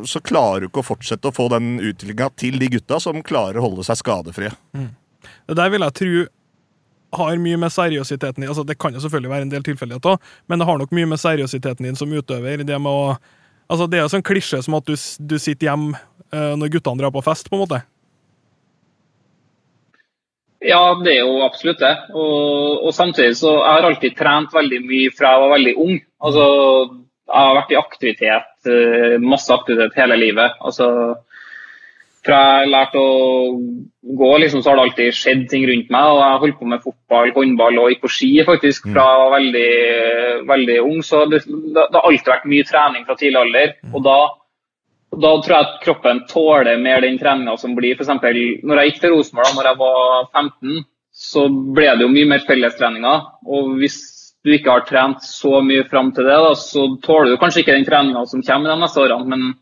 [0.10, 3.60] så klarer du ikke å fortsette å få den utviklinga til de gutta som klarer
[3.60, 4.54] å holde seg skadefrie.
[4.74, 6.24] Det der vil jeg tro
[7.14, 10.60] har mye med seriøsiteten din altså Det kan jo selvfølgelig være en del tilfeldigheter, men
[10.60, 12.64] det har nok mye med seriøsiteten din som utøver.
[12.66, 13.16] Det med å
[13.74, 17.02] Altså, det er jo sånn klisjé som at du, du sitter hjemme uh, når guttene
[17.02, 17.80] drar på fest, på en måte.
[20.64, 21.94] Ja, det er jo absolutt det.
[22.14, 25.98] Og, og samtidig så jeg har alltid trent veldig mye fra jeg var veldig ung.
[26.24, 26.46] Altså,
[27.34, 30.56] jeg har vært i aktivitet, eh, masse aktivitet hele livet.
[30.64, 30.88] Altså,
[32.26, 33.18] fra jeg lærte å
[34.04, 36.12] gå, liksom, så har det alltid skjedd ting rundt meg.
[36.12, 39.36] Og jeg holdt på med fotball, håndball og gikk på ski faktisk fra jeg var
[39.38, 39.74] veldig,
[40.52, 41.04] veldig ung.
[41.06, 43.76] Så det, det, har alltid vært mye trening fra tidlig alder.
[43.94, 44.22] Og da
[45.14, 47.94] Da tror jeg at kroppen tåler mer den treninga som blir.
[47.94, 50.80] Eksempel, når jeg gikk til Rosenborg da jeg var 15,
[51.14, 51.44] så
[51.78, 53.28] ble det jo mye mer fellestreninger.
[53.46, 54.00] Og hvis
[54.44, 57.76] du ikke har trent så mye fram til det, da, så tåler du kanskje ikke
[57.78, 59.30] den treninga som kommer de neste årene.
[59.30, 59.54] Men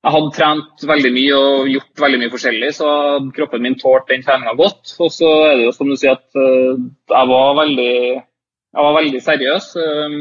[0.00, 2.90] jeg hadde trent veldig mye og gjort veldig mye forskjellig, så
[3.36, 4.94] kroppen min tålte den treninga godt.
[4.96, 6.78] Og så er det jo som du sier at eh,
[7.12, 9.66] jeg var veldig, jeg var veldig seriøs.
[9.82, 10.16] eh,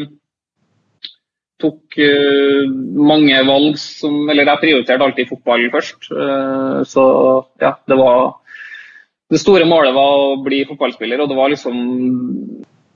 [1.63, 2.67] tok eh,
[3.11, 6.11] mange valg som Eller jeg prioriterte alltid fotball først.
[6.91, 7.05] Så
[7.63, 8.35] ja, det var
[9.31, 11.75] Det store målet var å bli fotballspiller, og det var liksom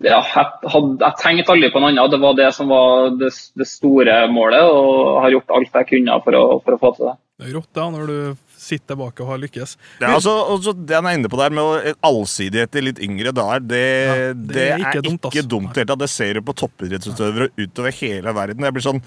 [0.04, 2.14] ja, jeg, hadde, jeg tenkte aldri på noe annet.
[2.14, 6.18] Det var det som var det, det store målet, og har gjort alt jeg kunne
[6.26, 7.16] for å, for å få til det.
[7.34, 8.18] Det er rått, da, når du
[8.64, 9.76] sitter tilbake og har lykkes.
[10.00, 13.34] Det er altså, også det han er inne på der med allsidighet i litt yngre
[13.36, 15.30] dager, det, Ja, det, er ikke dumt.
[15.32, 16.02] Ikke dumt helt, det.
[16.04, 18.68] Det ser du på toppidrettsutøvere utover hele verden.
[18.68, 19.02] Jeg blir sånn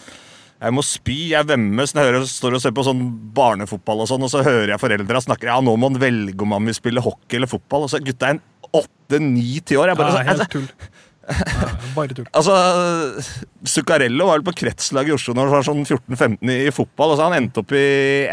[0.56, 1.16] jeg må spy.
[1.35, 3.02] Jeg vemmes når jeg hører, står og ser på sånn
[3.37, 6.54] barnefotball, og sånn, og så hører jeg foreldra snakke ja, nå må han velge om
[6.56, 7.85] han vil spille hockey eller fotball.
[7.85, 8.40] Og så er gutta en
[8.74, 9.92] åtte-ni-ti år.
[9.92, 10.68] Jeg bare, Ja, sånn, helt tull.
[11.26, 12.26] Ja, bare tull.
[12.38, 12.55] Altså,
[13.66, 17.14] Zuccarello var vel på kretslaget i Oslo når han var sånn 14-15 i, fotball.
[17.14, 17.87] Altså, han endte opp i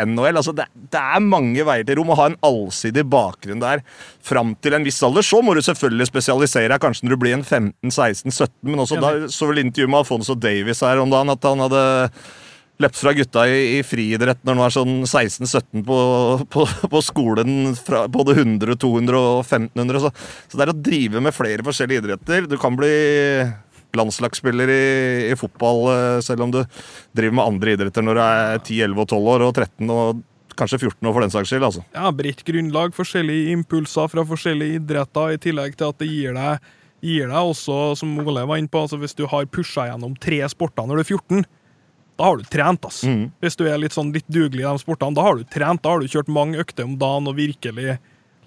[0.05, 0.37] NHL.
[0.41, 2.11] Altså, det, det er mange veier til rom.
[2.13, 3.81] Å ha en allsidig bakgrunn der
[4.23, 5.25] fram til en viss alder.
[5.25, 8.53] Så må du selvfølgelig spesialisere deg, kanskje når du blir en 15-16-17.
[8.69, 11.83] Men også da så vel intervjuet med Alfonso Davies her om dagen at han hadde
[12.81, 15.99] løpt fra gutta i, i friidrett når han var sånn 16-17 på,
[16.53, 17.75] på, på skolen.
[17.77, 20.01] Fra både 100, 200 og 1500.
[20.03, 20.13] Så,
[20.49, 22.49] så det er å drive med flere forskjellige idretter.
[22.49, 22.93] Du kan bli
[23.93, 24.83] landslagsspiller i,
[25.29, 26.63] i fotball eh, selv om du
[27.13, 30.23] driver med andre idretter når du er 10, 11 og 12 år og 13 og
[30.57, 31.65] kanskje 14 år for den saks skyld.
[31.65, 31.83] altså.
[31.95, 36.71] Ja, Bredt grunnlag, forskjellige impulser fra forskjellige idretter, i tillegg til at det gir deg,
[37.03, 40.43] gir deg også, som Ole var inne på, altså hvis du har pusha gjennom tre
[40.51, 41.47] sporter når du er 14,
[42.15, 43.01] da har du trent, ass.
[43.03, 43.31] Mm.
[43.41, 45.95] Hvis du er litt sånn litt dugelig i de sportene, da har du trent, da
[45.95, 47.97] har du kjørt mange økter om dagen og virkelig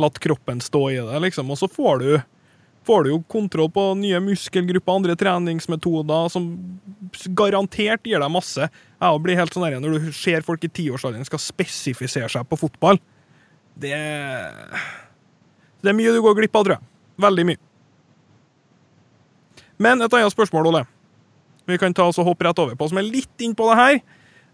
[0.01, 1.51] latt kroppen stå i det, liksom.
[1.51, 2.11] Og så får du,
[2.87, 6.49] får du jo kontroll på nye muskelgrupper, andre treningsmetoder, som
[7.39, 8.71] garantert gir deg masse.
[8.71, 12.57] Jeg blir helt sånn der, Når du ser folk i tiårsalderen skal spesifisere seg på
[12.57, 12.97] fotball
[13.77, 13.93] Det
[15.83, 16.89] Det er mye du går glipp av, tror jeg.
[17.21, 17.61] Veldig mye.
[19.77, 20.87] Men et annet spørsmål, Ole.
[21.67, 23.99] Vi kan ta oss og hoppe rett over på, som er litt innpå det her.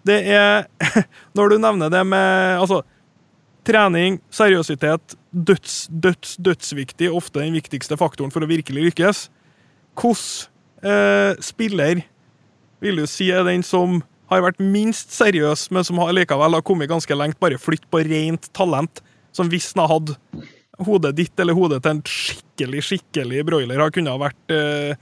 [0.09, 0.67] Det er
[1.37, 2.83] Når du nevner det med altså,
[3.69, 9.27] trening, seriøsitet, døds, døds, dødsviktig, ofte den viktigste faktoren for å virkelig lykkes.
[9.99, 12.03] Hvilken eh, spiller
[12.83, 14.01] vil du si er den som
[14.33, 18.49] har vært minst seriøs, men som likevel har kommet ganske lengt, bare flytt på rent
[18.57, 19.03] talent,
[19.37, 20.17] som hvis han hadde
[20.83, 24.97] hodet ditt eller hodet til en skikkelig, skikkelig broiler, har kunnet ha vært, eh,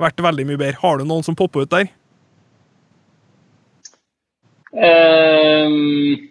[0.00, 0.80] vært veldig mye bedre.
[0.82, 1.90] Har du noen som popper ut der?
[4.70, 6.30] Um,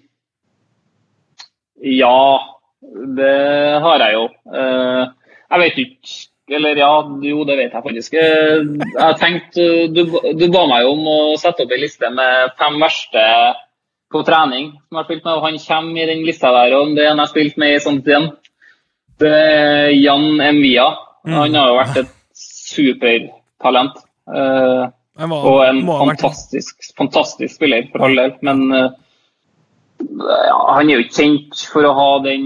[1.84, 2.20] ja,
[3.20, 3.38] det
[3.84, 4.26] har jeg jo.
[4.48, 5.04] Uh,
[5.50, 8.16] jeg vet ikke Eller ja, jo, det vet jeg faktisk.
[8.18, 10.00] Jeg tenkte, du,
[10.34, 13.26] du ba meg om å sette opp en liste med fem verste
[14.10, 16.74] på trening som jeg har spilt med, og han kommer i den lista der.
[16.80, 18.32] og Det jeg har spilt med i sånt igjen.
[19.22, 20.88] Det er Jan Envia.
[21.30, 22.16] Han har jo vært et
[23.60, 24.00] supertalent.
[24.30, 28.36] Uh, og en fantastisk, fantastisk spiller, for all del.
[28.42, 28.92] Men uh,
[30.00, 32.46] ja, han er jo ikke kjent for å ha den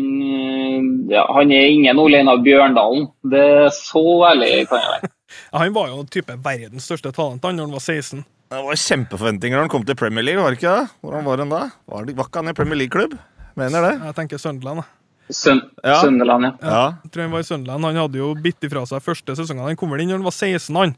[1.12, 3.12] ja, Han er ingen Ole Einar Bjørndalen.
[3.30, 5.12] Det er så ærlig kan jeg være.
[5.62, 8.26] han var jo type verdens største talent da han var 16.
[8.54, 10.42] Det var kjempeforventninger da han kom til Premier League.
[10.42, 10.90] var det ikke det?
[11.02, 11.62] Hvordan var han da?
[11.90, 13.16] Var, det, var ikke han i Premier League-klubb?
[13.58, 13.94] Mener det.
[14.02, 14.86] Jeg tenker Sunderland.
[15.34, 15.98] Søn ja.
[16.00, 16.54] Sønderland, ja.
[16.62, 16.86] ja.
[17.04, 17.88] Jeg tror han var i Sønderland.
[17.90, 19.66] Han hadde jo bitt ifra seg første sesongen.
[19.68, 20.96] Han kom vel inn da han var 16, han.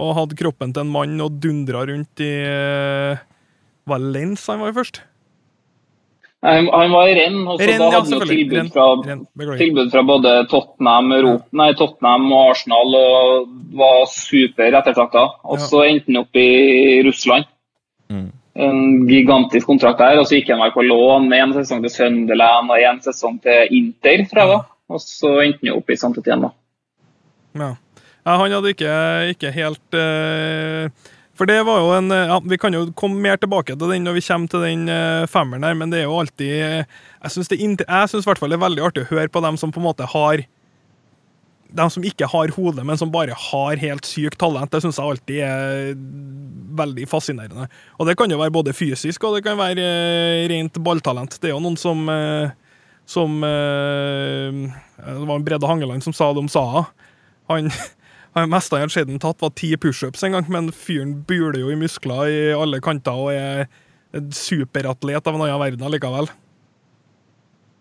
[0.00, 3.24] Og hadde kroppen til en mann og dundra rundt i uh,
[3.90, 5.02] Valens han var i først.
[6.44, 9.92] Han, han var i renn, og så Renn, da hadde han ja, tilbud, fra, tilbud
[9.94, 11.14] fra både Tottenham,
[11.56, 13.46] nei, Tottenham, og Arsenal og
[13.80, 15.22] var super ettertrakta.
[15.48, 15.94] Og så ja.
[15.94, 17.48] endte han opp i Russland.
[18.12, 18.28] Mm.
[18.54, 20.20] En gigantisk kontrakt der.
[20.20, 23.40] Og så gikk han vel på lån med en sesong til Sunderland og en sesong
[23.42, 24.60] til Inter, fra da.
[24.92, 26.52] Og så endte han opp i Santet igjen, da.
[27.54, 27.72] Ja.
[27.72, 28.36] ja.
[28.38, 28.94] han hadde ikke,
[29.34, 33.74] ikke helt uh for det var jo en ja, Vi kan jo komme mer tilbake
[33.74, 36.52] til den når vi kommer til den uh, femmeren her, men det er jo alltid
[36.54, 39.82] Jeg syns i hvert fall det er veldig artig å høre på dem som på
[39.82, 40.44] en måte har
[41.74, 44.70] De som ikke har hode, men som bare har helt sykt talent.
[44.70, 45.94] Det syns jeg alltid er
[46.78, 47.66] veldig fascinerende.
[47.98, 51.38] Og det kan jo være både fysisk og det kan være uh, rent balltalent.
[51.40, 52.52] Det er jo noen som uh,
[53.04, 56.86] som Det var en Brede Hangeland som sa det om Saha.
[57.52, 57.68] Han
[58.34, 61.78] det meste han sett tatt, var ti pushups en gang, men fyren buler jo i
[61.78, 63.68] muskler i alle kanter og er
[64.34, 66.30] superatlet av en annen verden likevel.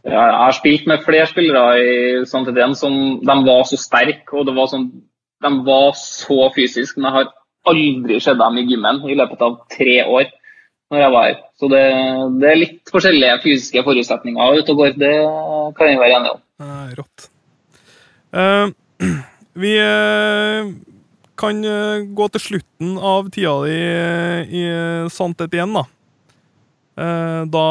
[0.03, 1.91] Jeg har spilt med flere spillere i
[2.27, 4.89] Santidén som de var så sterke og det var sånn,
[5.43, 6.99] de var så fysiske.
[6.99, 7.29] Men jeg har
[7.71, 10.31] aldri sett dem i gymmen i løpet av tre år.
[10.91, 11.37] når jeg var her.
[11.57, 11.83] Så det,
[12.37, 14.91] det er litt forskjellige fysiske forutsetninger ute og går.
[15.01, 15.13] Det
[15.79, 16.41] kan jeg være enig om.
[16.99, 17.29] rått.
[18.29, 18.67] Uh,
[19.63, 20.69] Vi uh,
[21.39, 23.79] kan uh, gå til slutten av tida di
[24.59, 24.63] i
[25.09, 25.87] Santet igjen, da.
[27.49, 27.65] Da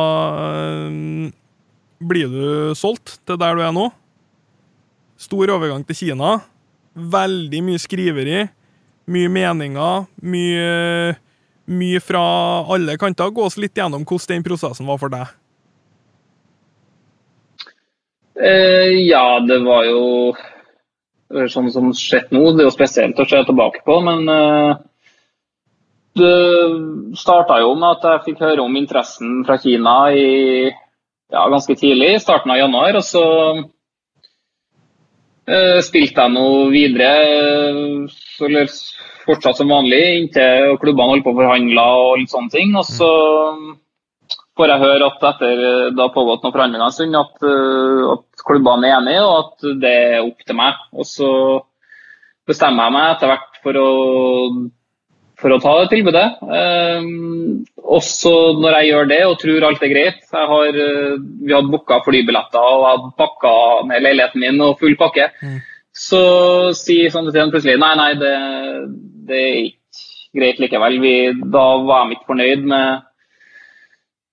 [2.02, 2.46] blir du
[2.78, 3.88] solgt til der du er nå.
[5.20, 6.38] Stor overgang til Kina.
[6.92, 8.40] Veldig mye skriveri.
[9.12, 10.08] Mye meninger.
[10.22, 11.14] Mye,
[11.70, 12.24] mye fra
[12.74, 13.30] alle kanter.
[13.30, 15.30] Gå oss litt gjennom hvordan den prosessen var for deg.
[18.42, 20.32] Eh, ja, det var jo
[21.52, 22.52] sånn som skjedd nå.
[22.52, 24.80] Det er jo spesielt å se tilbake på, men eh,
[26.18, 30.68] det starta jo med at jeg fikk høre om interessen fra Kina i,
[31.32, 32.98] ja, ganske tidlig, i starten av januar.
[33.00, 33.22] Og så
[35.50, 37.12] uh, spilte jeg nå videre,
[38.42, 38.66] eller
[39.22, 42.76] fortsatt som vanlig, inntil klubbene holdt på å forhandle og litt sånne ting.
[42.78, 43.10] Og så
[44.58, 45.64] får jeg høre at etter
[45.94, 49.56] det har pågått noen forhandlinger en stund, at, uh, at klubbene er enige og at
[49.82, 50.86] det er opp til meg.
[50.92, 51.32] Og så
[52.48, 53.90] bestemmer jeg meg etter hvert for å,
[55.42, 56.26] for å ta det tilbudet.
[56.46, 60.24] Um, også når jeg gjør det og tror alt er greit.
[60.32, 63.54] Har, uh, vi hadde booka flybilletter og hadde pakka
[63.90, 65.30] ned leiligheten min og full pakke.
[65.42, 65.60] Mm.
[65.92, 66.22] Så
[66.78, 68.34] sier Sandefjord plutselig nei, nei, det,
[69.28, 71.00] det er ikke greit likevel.
[71.02, 71.16] Vi,
[71.52, 73.02] da var de ikke fornøyd med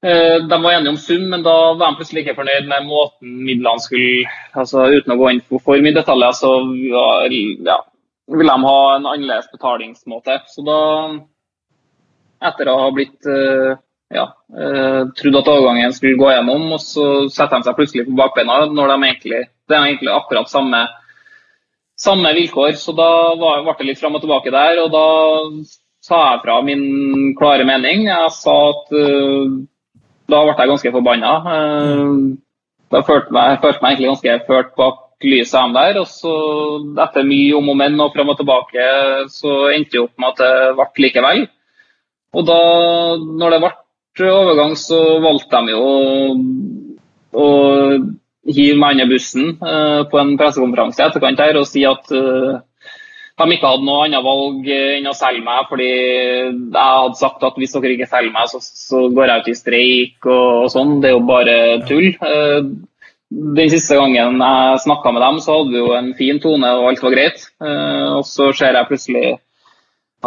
[0.05, 3.39] uh, de var enige om sum, men da var de plutselig ikke fornøyd med måten
[3.49, 6.53] midlene skulle altså Uten å gå inn for mye detaljer, så
[6.85, 7.81] ja,
[8.37, 10.39] ville de ha en annerledes betalingsmåte.
[10.47, 10.79] Så da,
[12.49, 13.79] etter å ha blitt eh,
[14.13, 18.17] ja, eh, trodd at overgangen skulle gå gjennom, og så setter de seg plutselig på
[18.17, 20.85] bakbeina når de egentlig Det er egentlig akkurat samme,
[21.97, 22.73] samme vilkår.
[22.81, 24.81] Så da ble det litt fram og tilbake der.
[24.81, 25.07] Og da
[26.01, 28.07] sa jeg fra min klare mening.
[28.07, 29.59] Jeg sa at uh,
[30.25, 31.35] Da ble jeg ganske forbanna.
[32.89, 35.99] Da følte jeg meg egentlig ganske ført bak lyset av dem der.
[36.01, 36.33] Og så
[37.05, 38.87] etter mye om og men og fram og tilbake,
[39.33, 41.45] så endte det opp med at det ble likevel.
[42.37, 42.61] Og da,
[43.17, 46.33] når det ble overgang, så valgte de jo å,
[47.33, 47.45] å
[48.49, 52.59] hive meg under bussen uh, på en pressekonferanse etterkant her og si at uh,
[53.39, 57.59] de ikke hadde noe annet valg enn å selge meg, fordi jeg hadde sagt at
[57.59, 60.97] hvis dere ikke selger meg, så, så går jeg ut i streik og, og sånn.
[60.99, 61.55] Det er jo bare
[61.87, 62.09] tull.
[62.19, 62.73] Uh,
[63.29, 66.87] den siste gangen jeg snakka med dem, så hadde vi jo en fin tone og
[66.89, 67.45] alt var greit.
[67.61, 69.25] Uh, og så ser jeg plutselig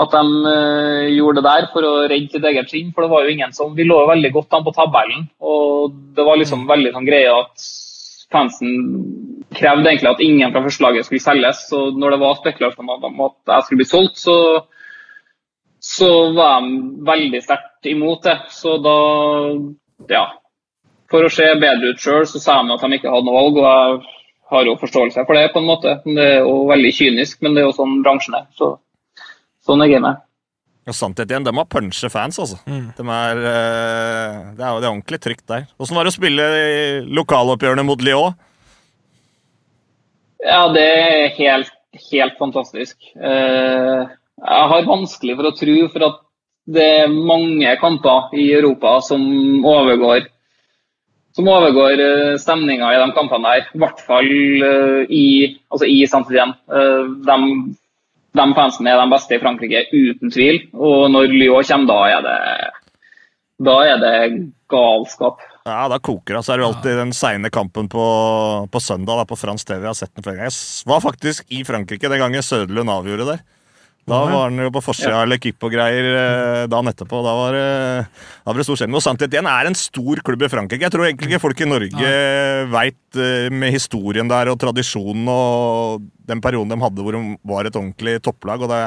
[0.02, 2.92] at de uh, gjorde det der for å redde sitt eget skinn.
[2.94, 5.26] For det var jo ingen som Vi lå jo veldig godt an på tabellen.
[5.42, 7.66] Og det var liksom veldig sånn greie at
[8.32, 8.76] fansen
[9.52, 11.66] krevde egentlig at ingen fra førstelaget skulle selges.
[11.68, 14.36] Så når det var spekulasjoner om at jeg skulle bli solgt, så,
[15.82, 18.38] så var de veldig sterkt imot det.
[18.54, 18.96] Så da
[20.14, 20.24] ja,
[21.12, 23.60] for å se bedre ut sjøl, så sa han at de ikke hadde noe valg.
[23.60, 24.18] og jeg
[24.52, 25.94] har jo forståelse for det, på en måte.
[26.04, 28.46] Det er jo veldig kynisk, men det er jo sånn bransjen er.
[28.58, 28.74] Så,
[29.64, 30.24] sånn er gamet.
[30.82, 32.58] Og sannhet igjen, de har punche fans, altså.
[32.66, 32.88] Mm.
[32.96, 35.68] De er, eh, det, er, det er ordentlig trygt der.
[35.78, 36.48] Åssen var det å spille
[37.06, 38.34] lokaloppgjørene mot Lyon?
[40.42, 41.70] Ja, det er helt,
[42.10, 42.98] helt fantastisk.
[43.14, 44.02] Eh,
[44.42, 46.20] jeg har vanskelig for å tro for at
[46.72, 49.22] det er mange kamper i Europa som
[49.66, 50.26] overgår
[51.36, 53.70] som overgår uh, stemninga i de kampene der.
[53.72, 54.32] I hvert fall
[54.64, 55.26] uh, i,
[55.72, 56.56] altså i Saint-Étienne.
[56.68, 57.38] Uh, de,
[58.38, 60.60] de fansene er de beste i Frankrike, uten tvil.
[60.76, 62.74] Og når Lyon kommer, da er det,
[63.68, 64.18] da er det
[64.72, 65.40] galskap.
[65.62, 66.44] Ja, da koker det.
[66.44, 68.04] Så er det jo alltid den seine kampen på,
[68.72, 69.84] på søndag da, på fransk TV.
[69.84, 70.54] Jeg har sett den flere ganger.
[70.54, 73.44] Jeg var faktisk i Frankrike den gangen Søderlund avgjorde der.
[74.08, 77.20] Da var han jo på forsida av L'Equipe og greier eh, dagen etterpå.
[77.22, 78.96] Da var, da var det stor skjerm.
[78.98, 80.82] Og Saint-Étienne er en stor klubb i Frankrike.
[80.82, 82.14] Jeg tror egentlig ikke folk i Norge
[82.72, 87.68] veit eh, med historien der og tradisjonen og den perioden de hadde hvor de var
[87.68, 88.66] et ordentlig topplag.
[88.66, 88.82] og det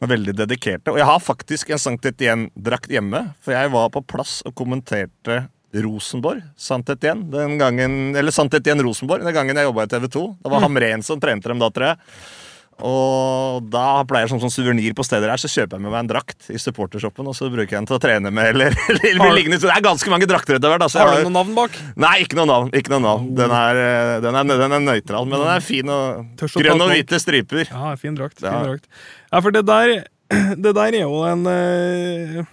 [0.00, 0.90] var veldig dedikerte.
[0.90, 6.42] Og jeg har faktisk en Saint-Étienne-drakt hjemme, for jeg var på plass og kommenterte Rosenborg,
[6.58, 10.22] Saint-Étienne, den gangen, eller Saint-Étienne Rosenborg, den gangen jeg jobba i TV 2.
[10.42, 10.66] Det var mm.
[10.66, 12.00] Hamren som trente dem da, tror jeg.
[12.86, 16.00] Og da pleier jeg som sånn suvenir på steder her, så kjøper jeg med meg
[16.02, 18.76] en drakt i supportershoppen, og så bruker jeg den til å trene med, eller,
[19.10, 19.60] eller liggende.
[19.62, 20.84] Det er ganske mange drakter etter hvert.
[20.86, 21.02] Altså.
[21.02, 21.76] Har du noe navn bak?
[22.00, 22.72] Nei, ikke noe navn.
[22.76, 23.30] Ikke noe navn.
[23.38, 26.94] Den, er, eh, den, er, den er nøytral, men den er fin og grønn og
[26.94, 27.66] hvite striper.
[27.68, 28.40] Ja, fin drakt.
[28.42, 28.88] Fin drakt.
[29.30, 29.96] Ja, for det der,
[30.64, 32.44] det der er jo en øh...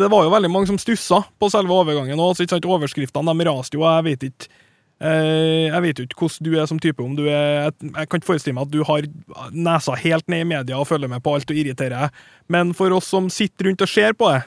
[0.00, 2.20] det var jo veldig mange som stussa på selve overgangen.
[2.20, 2.38] og
[2.76, 3.84] Overskriftene de raste jo.
[3.84, 4.54] Jeg vet ikke
[4.96, 7.02] jeg vet jo ikke hvordan du er som type.
[7.04, 9.04] om du er, Jeg kan ikke forestille meg at du har
[9.52, 12.94] nesa helt ned i media og følger med på alt og irriterer deg, men for
[12.96, 14.40] oss som sitter rundt og ser på det,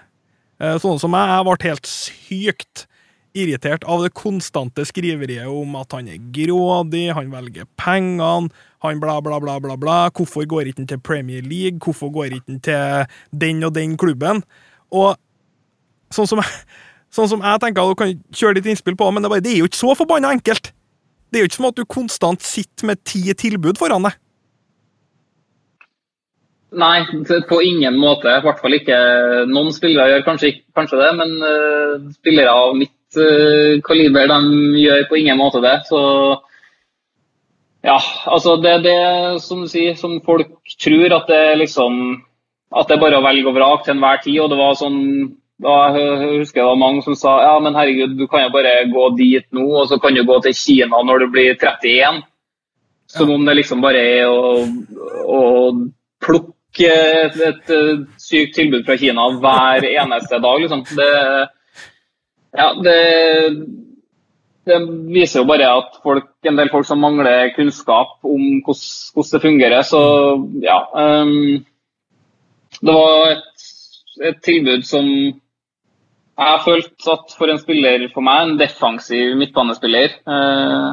[0.59, 2.87] sånne sånn som meg, jeg ble helt sykt
[3.37, 8.49] irritert av det konstante skriveriet om at han er grådig, han velger pengene,
[8.83, 9.97] han bla, bla, bla, bla, bla.
[10.15, 11.79] Hvorfor går ikke han til Premier League?
[11.83, 14.41] Hvorfor går ikke han til den og den klubben?
[14.95, 15.13] Og
[16.15, 16.49] sånn som jeg
[17.13, 19.63] Sånn som jeg tenker, Du kan kjøre litt innspill på men det bare, det er
[19.63, 20.71] jo ikke så forbanna enkelt.
[21.29, 24.17] Det er jo ikke som at du konstant sitter med ti tilbud foran deg.
[26.77, 27.01] Nei,
[27.49, 28.29] på ingen måte.
[28.29, 28.97] I hvert fall ikke
[29.49, 34.39] Noen spillere gjør kanskje, kanskje det, men uh, spillere av mitt uh, kaliber de
[34.83, 35.79] gjør på ingen måte det.
[35.89, 36.01] Så
[37.85, 37.97] ja,
[38.29, 42.19] altså det er det som sier, som folk tror, at det er liksom
[42.69, 44.39] at det er bare å velge og vrake til enhver tid.
[44.43, 44.99] og det var sånn
[45.59, 48.85] da jeg husker det var mange som sa ja, men herregud, du kan jo bare
[48.91, 52.21] gå dit nå, og så kan du gå til Kina når du blir 31.
[53.09, 54.61] Som om det liksom bare er å,
[55.25, 55.41] å
[56.23, 57.73] plukke et, et,
[58.21, 60.85] sykt tilbud fra Kina hver eneste dag, liksom.
[60.95, 61.09] Det,
[62.55, 62.99] ja, det,
[64.69, 64.79] det
[65.17, 69.83] viser jo bare at folk, en del folk som mangler kunnskap om hvordan det fungerer.
[69.83, 70.01] Så
[70.63, 70.79] ja.
[70.93, 71.65] Um,
[72.79, 73.69] det var et,
[74.29, 75.09] et tilbud som
[76.39, 80.89] jeg har følt at for en spiller for meg, en defensiv midtbanespiller eh,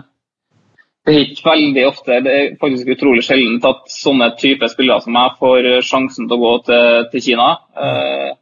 [1.06, 5.14] Det er ikke veldig ofte, det er faktisk utrolig sjeldent at sånne typer spillere som
[5.14, 7.50] meg får sjansen til å gå til, til Kina.
[7.78, 8.32] Eh,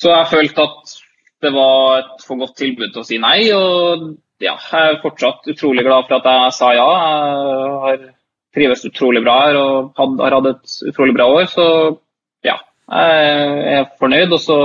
[0.00, 0.94] så jeg har følt at
[1.42, 3.50] det var et for godt tilbud til å si nei.
[3.56, 6.88] og ja, Jeg er fortsatt utrolig glad for at jeg sa ja.
[7.00, 8.06] Jeg har
[8.56, 11.48] trives utrolig bra her og har hatt et utrolig bra år.
[11.52, 11.66] Så
[12.46, 12.56] ja,
[12.88, 14.32] jeg er fornøyd.
[14.32, 14.58] og så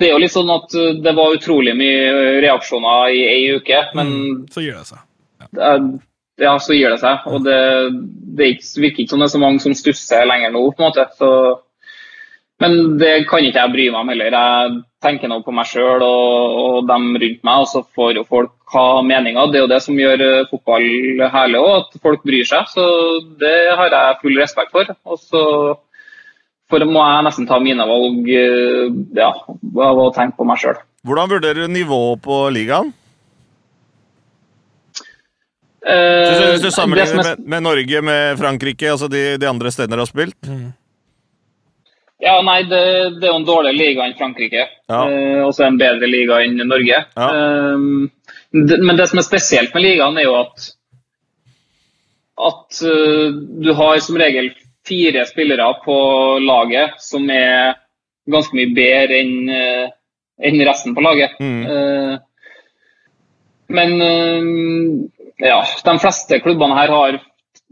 [0.00, 3.82] det er jo litt sånn at uh, det var utrolig mye reaksjoner i ei uke,
[3.98, 5.02] men mm, Så gjør det seg.
[5.58, 5.74] Ja.
[6.40, 7.26] ja, så gir det seg.
[7.28, 7.58] Og det,
[8.38, 11.04] det virker ikke som det er så mange som stusser lenger nå, på en måte.
[11.18, 11.28] Så,
[12.62, 14.38] men det kan ikke jeg bry meg om heller.
[14.38, 18.26] Jeg tenker nå på meg sjøl og, og, dem rundt meg, og så får jo
[18.28, 19.50] folk ha meninger.
[19.50, 22.70] Det er jo det som gjør eh, fotball herlig òg, at folk bryr seg.
[22.72, 22.84] Så
[23.42, 24.94] det har jeg full respekt for.
[25.04, 25.42] Og så
[26.72, 29.30] for må jeg nesten ta mine valg eh, ja,
[29.86, 30.80] av å tenke på meg sjøl.
[31.04, 32.92] Hvordan vurderer du nivået på ligaen?
[35.82, 40.06] Eh, Hvis du sammenligner med, med, Norge, med Frankrike, altså de, de andre stedene dere
[40.06, 40.38] har spilt?
[40.46, 40.70] Mm.
[42.22, 42.82] Ja, nei, det,
[43.18, 44.68] det, er jo en dårligere liga enn Frankrike.
[44.88, 45.00] Ja.
[45.10, 47.02] Eh, og så en bedre liga enn Norge.
[47.02, 47.32] Ja.
[47.34, 50.70] Eh, det, men det som er spesielt med ligaen, er jo at
[52.42, 53.28] at uh,
[53.62, 54.50] du har som regel
[54.88, 55.96] fire spillere på
[56.42, 57.78] laget som er
[58.30, 59.90] ganske mye bedre enn uh,
[60.42, 61.34] enn resten på laget.
[61.38, 61.64] Mm.
[61.66, 62.14] Uh,
[63.72, 63.92] men
[65.40, 67.16] ja, de fleste klubbene her har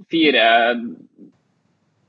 [0.08, 0.44] fire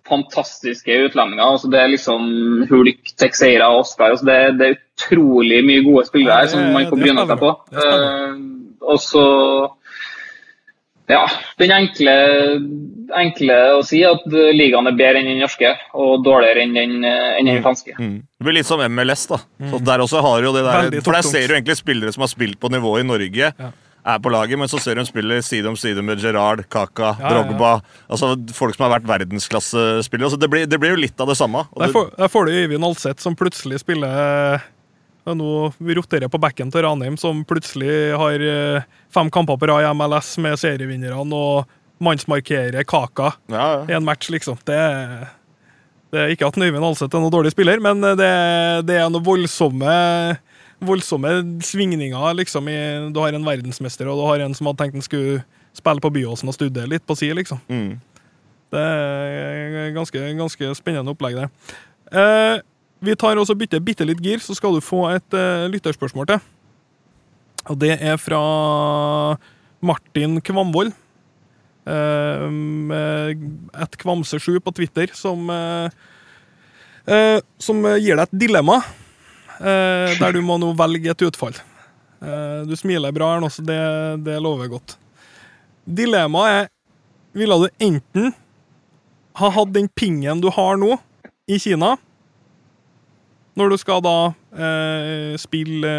[0.08, 1.44] fantastiske utlendinger.
[1.44, 2.24] Altså, det er liksom
[2.70, 4.14] Hulk, Texeira og Oscar.
[4.14, 7.52] Altså, det, det, er utrolig mye gode spillere her som man får bryne seg på.
[8.92, 9.26] Og så
[11.12, 11.22] ja,
[11.60, 12.16] den enkle,
[13.20, 17.48] enkle å si at ligaen er bedre enn den norske og dårligere enn den, enn
[17.48, 17.64] den mm.
[17.66, 17.96] franske.
[18.00, 18.18] Mm.
[18.24, 19.42] Det blir litt som MLS, da.
[19.72, 22.32] Så der også har jo det der, for der ser du egentlig spillere som har
[22.32, 23.54] spilt på nivå i Norge.
[23.54, 23.72] Ja
[24.06, 27.34] er på laget, men så ser hun spiller side om side med Gerard, Kaka, ja,
[27.34, 27.72] Drogba.
[27.78, 28.06] Ja, ja.
[28.10, 30.30] Altså Folk som har vært verdensklassespillere.
[30.30, 31.66] Altså, det, blir, det blir jo litt av det samme.
[31.78, 34.64] Der får, der får du Øyvind Alseth, som plutselig spiller
[35.26, 39.92] Nå roterer på backen til Ranheim, som plutselig har eh, fem kamper på rad i
[39.94, 41.70] MLS med serievinnerne og
[42.02, 43.36] mannsmarkerer Kaka
[43.86, 44.58] i en match, liksom.
[44.66, 44.80] Det,
[46.10, 48.32] det er ikke at Øyvind Alseth er noen dårlig spiller, men det,
[48.90, 49.94] det er noen voldsomme
[50.82, 52.34] voldsomme svingninger.
[52.34, 52.80] liksom i,
[53.14, 55.44] Du har en verdensmester, og du har en som hadde tenkt han skulle
[55.78, 57.62] spille på Byåsen og studere litt på si, liksom.
[57.70, 58.00] Mm.
[58.72, 61.48] Det er ganske, ganske spennende opplegg, det.
[62.12, 62.60] Eh,
[63.02, 66.42] vi tar også bytter bitte litt gir, så skal du få et uh, lytterspørsmål til.
[67.70, 68.42] Og det er fra
[69.82, 70.94] Martin Kvamvold.
[71.82, 72.48] Uh,
[73.82, 75.90] et Kvamse7 på Twitter, som, uh,
[77.10, 78.82] eh, som gir deg et dilemma.
[79.62, 81.54] Eh, der du må nå velge et utfall.
[82.22, 83.82] Eh, du smiler bra her nå, så det,
[84.26, 84.98] det lover godt.
[85.86, 86.72] Dilemmaet er
[87.32, 88.34] Ville du enten
[89.40, 90.98] ha hatt den pingen du har nå,
[91.48, 91.94] i Kina,
[93.60, 94.16] når du skal da
[94.56, 95.92] eh, spille,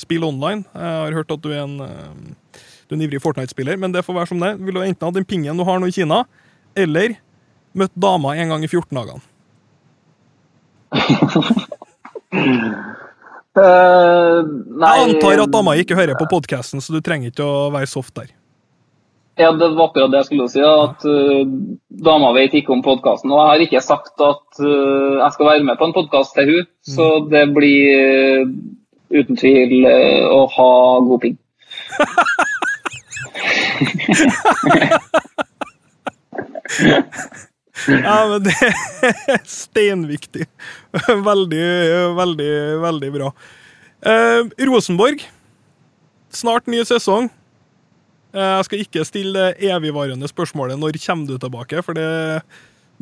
[0.00, 3.76] spille, online Jeg har hørt at du er en, eh, du er en ivrig Fortnite-spiller,
[3.78, 4.52] men det får være som det.
[4.62, 6.18] Vil du enten ha den pingen du har nå i Kina,
[6.76, 7.08] eller
[7.76, 9.22] møtt dama en gang i 14 dagene?
[13.56, 14.44] Uh,
[14.76, 18.12] jeg antar at dama ikke hører på podkasten, så du trenger ikke å være soft
[18.18, 18.28] der.
[19.36, 20.62] Ja, det var akkurat det jeg skulle si.
[20.64, 21.44] At uh,
[22.06, 23.32] dama vet ikke om podkasten.
[23.32, 26.48] Og jeg har ikke sagt at uh, jeg skal være med på en podkast til
[26.52, 26.92] hun, mm.
[26.96, 28.42] så det blir uh,
[29.12, 30.70] uten tvil å ha
[31.10, 31.36] god ping.
[37.86, 40.46] Ja, men det er steinviktig.
[41.06, 41.66] Veldig,
[42.16, 43.32] veldig, veldig bra.
[44.06, 45.22] Eh, Rosenborg.
[46.32, 47.28] Snart ny sesong.
[48.36, 52.42] Eh, jeg skal ikke stille det evigvarende spørsmålet når kommer du tilbake, for det,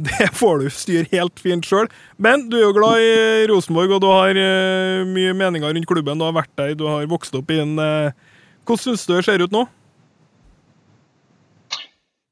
[0.09, 1.89] det får du styre helt fint sjøl.
[2.19, 6.21] Men du er jo glad i Rosenborg, og du har uh, mye meninger rundt klubben.
[6.21, 7.75] Du har vært der, du har vokst opp i den.
[7.79, 8.15] Uh,
[8.63, 9.67] hvordan syns du det ser ut nå?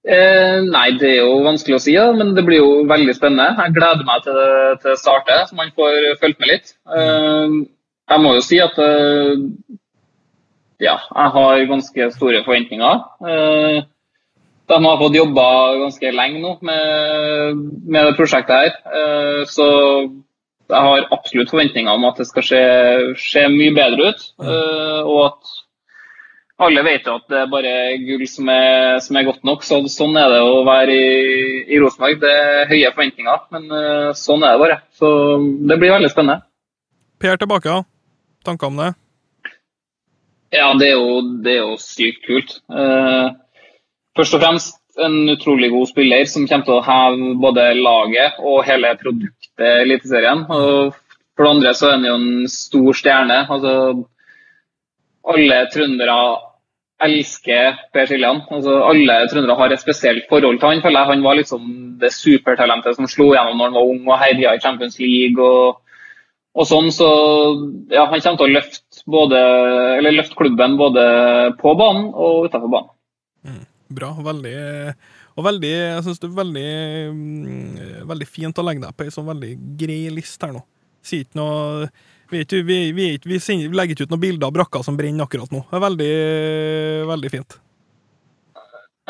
[0.02, 3.52] Eh, nei, det er jo vanskelig å si, ja, men det blir jo veldig spennende.
[3.54, 4.38] Jeg gleder meg til
[4.82, 6.72] det starter, så man får fulgt med litt.
[6.90, 7.54] Eh,
[8.10, 9.44] jeg må jo si at eh,
[10.82, 13.02] ja, jeg har ganske store forventninger.
[13.30, 13.80] Eh,
[14.72, 15.46] de har fått jobba
[15.82, 18.78] ganske lenge nå med, med det prosjektet her.
[18.98, 19.66] Eh, så
[20.72, 22.62] jeg har absolutt forventninger om at det skal se,
[23.20, 24.24] se mye bedre ut.
[24.42, 25.52] Eh, og at
[26.62, 29.66] alle vet jo at det er bare gull som er, som er godt nok.
[29.66, 32.18] Så, sånn er det å være i, i Rosenborg.
[32.22, 33.70] Det er høye forventninger, men
[34.18, 34.80] sånn er det bare.
[34.98, 35.12] Så
[35.68, 36.42] det blir veldig spennende.
[37.22, 37.82] Per tilbake,
[38.46, 38.92] tanker om det?
[40.52, 42.56] Ja, det er jo, det er jo sykt kult.
[42.68, 43.32] Uh,
[44.16, 48.64] først og fremst en utrolig god spiller som kommer til å heve både laget og
[48.68, 50.44] hele produktet Eliteserien.
[50.52, 50.92] Og
[51.32, 53.38] for det andre så er han jo en stor stjerne.
[53.48, 54.04] altså
[55.22, 56.16] alle trøndere
[57.02, 58.42] elsker Per Siljan.
[58.50, 60.82] Altså, alle trøndere har et spesielt forhold til han.
[60.82, 61.10] føler jeg.
[61.12, 61.62] Han var liksom
[62.00, 65.42] det supertalentet som slo gjennom når han var ung og herja i Champions League.
[65.42, 65.78] og,
[66.54, 67.08] og sånn, så
[67.90, 69.38] ja, Han kommer til å løfte, både,
[70.06, 71.04] løfte, klubben både
[71.60, 72.94] på banen og utenfor banen.
[73.42, 73.64] Mm.
[73.92, 74.12] bra.
[74.24, 74.54] Veldig
[75.36, 76.70] Og veldig, jeg synes det er veldig,
[77.16, 80.60] mm, veldig fint å legge deg på ei sånn veldig grei list her nå.
[81.02, 81.88] Sier ikke noe
[82.32, 85.50] vi, vi, vi, vi, vi legger ikke ut noen bilder av brakka som brenner akkurat
[85.52, 85.64] nå.
[85.68, 86.12] Det er veldig,
[87.10, 87.58] veldig fint.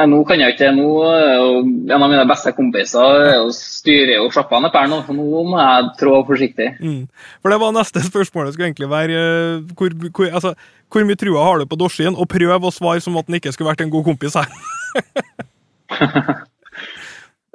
[0.01, 0.73] Nei, nå kan jeg ikke det.
[0.79, 5.03] Nå er en av mine beste kompiser er jo- styrer jo sjappa nede per nå,
[5.05, 6.69] så nå må jeg trå forsiktig.
[6.81, 7.09] Mm.
[7.43, 8.47] For det var neste spørsmål.
[8.47, 10.55] Det skulle egentlig være eh, hvor, hvor, altså,
[10.89, 12.17] hvor mye trua har du på Dorsin?
[12.17, 14.49] Og prøv å svare som at han ikke skulle vært en god kompis her.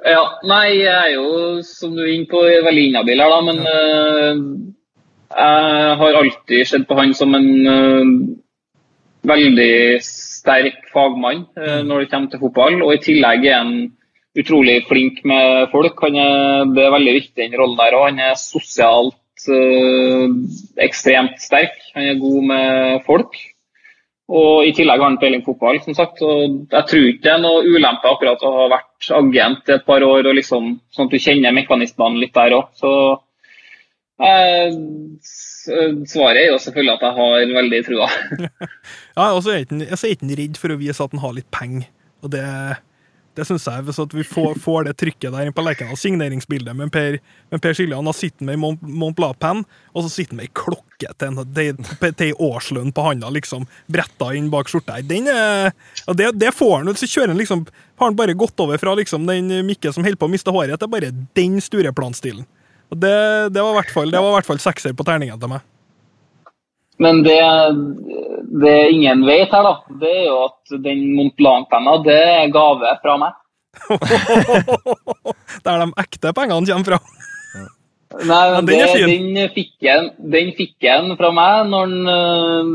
[0.06, 3.58] Ja, nei, jeg er jo, som du er inne på, veldig inhabil her, da, men
[3.66, 4.34] eh,
[5.34, 8.06] jeg har alltid sett på han som en uh,
[9.28, 9.98] veldig
[10.38, 13.74] sterk fagmann eh, når det kommer til fotball, og i tillegg er han
[14.38, 15.98] utrolig flink med folk.
[16.08, 18.08] Er, det er veldig viktig, den rollen der òg.
[18.12, 20.26] Han er sosialt eh,
[20.86, 21.74] ekstremt sterk.
[21.96, 23.38] Han er god med folk.
[24.28, 26.20] Og i tillegg har han peiling på fotball, som sagt.
[26.22, 29.86] Og jeg tror ikke det er noe ulempe akkurat å ha vært agent i et
[29.88, 32.68] par år, og liksom, sånn at du kjenner mekanismene litt der òg.
[32.76, 32.92] Så
[34.20, 34.68] eh,
[35.24, 35.47] s-
[36.10, 38.10] svaret er jo selvfølgelig at jeg har veldig trua.
[39.18, 41.50] Ja, og så er han- så ikke redd for å vise at han har litt
[41.54, 41.88] penger.
[42.22, 42.42] Og det,
[43.38, 47.18] det syns jeg, hvis vi får, får det trykket der på Lerkendal, signeringsbildet med Per,
[47.52, 49.64] med per Siljan, da sitter han med Mont, Mont Blanc-penn,
[49.94, 50.84] og så sitter han med ei klokke
[51.26, 51.38] en
[52.18, 54.98] til ei årslønn på handa, liksom, bretta inn bak skjorta.
[55.06, 55.70] Den er,
[56.18, 57.66] det, det får han, så kjører han liksom
[57.98, 60.78] Har han bare gått over fra liksom den Mikke som holder på å miste håret,
[60.78, 62.46] til bare den Stureplan-stilen.
[62.88, 63.16] Det,
[63.52, 65.66] det var i hvert fall, det var i hvert fall sekser på terningen til meg.
[66.98, 67.38] Men det,
[68.62, 72.96] det ingen vet her, da, det er jo at den Mont Blanc-penna det er gave
[73.04, 73.36] fra meg.
[75.64, 77.00] Der de ekte pengene kommer fra.
[78.18, 82.12] Nei, Ja, men den det, den, fikk jeg, den fikk jeg fra meg når han,
[82.12, 82.70] øh,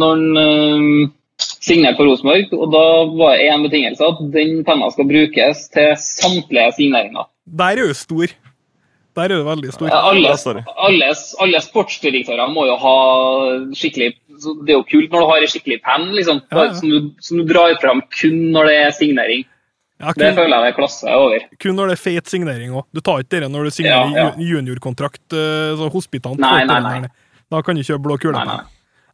[0.00, 1.10] når øh,
[1.60, 2.54] signerte for Rosenborg.
[2.56, 2.84] Og da
[3.18, 7.28] var det én betingelse, at den penna skal brukes til samtlige signeringer.
[7.44, 8.32] Der er du stor.
[9.14, 9.88] Der er du veldig stor.
[9.92, 10.30] Ja, Alle,
[10.88, 11.08] alle,
[11.44, 12.92] alle sportsdirektører må jo ha
[13.76, 14.14] skikkelig
[14.64, 16.72] Det er jo kult når du har en skikkelig penn liksom, Ja, ja.
[16.78, 19.44] Som, du, som du drar fram kun når det er signering.
[20.02, 21.44] Ja, Det føler jeg det er klasse over.
[21.62, 22.86] kun når det er feit signering òg.
[22.92, 24.30] Du tar ikke det når du signerer Ja, ja.
[24.40, 25.22] juniorkontrakt.
[25.32, 26.38] eh, Så hospitant.
[26.42, 27.08] Nei, nei, nei.
[27.52, 28.62] Da kan du kjøpe blå kule Nei, nei.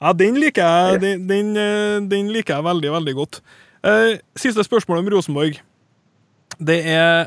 [0.01, 3.41] Ja, den liker jeg, den, den, eh, den liker jeg veldig, veldig godt.
[3.83, 5.59] Eh, siste spørsmål om Rosenborg.
[6.63, 7.27] Det er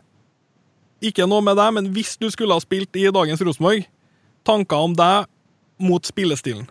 [1.01, 3.87] ikke noe med deg, men hvis du skulle ha spilt i dagens Rosenborg,
[4.47, 5.29] tanker om deg
[5.81, 6.67] mot spillestilen?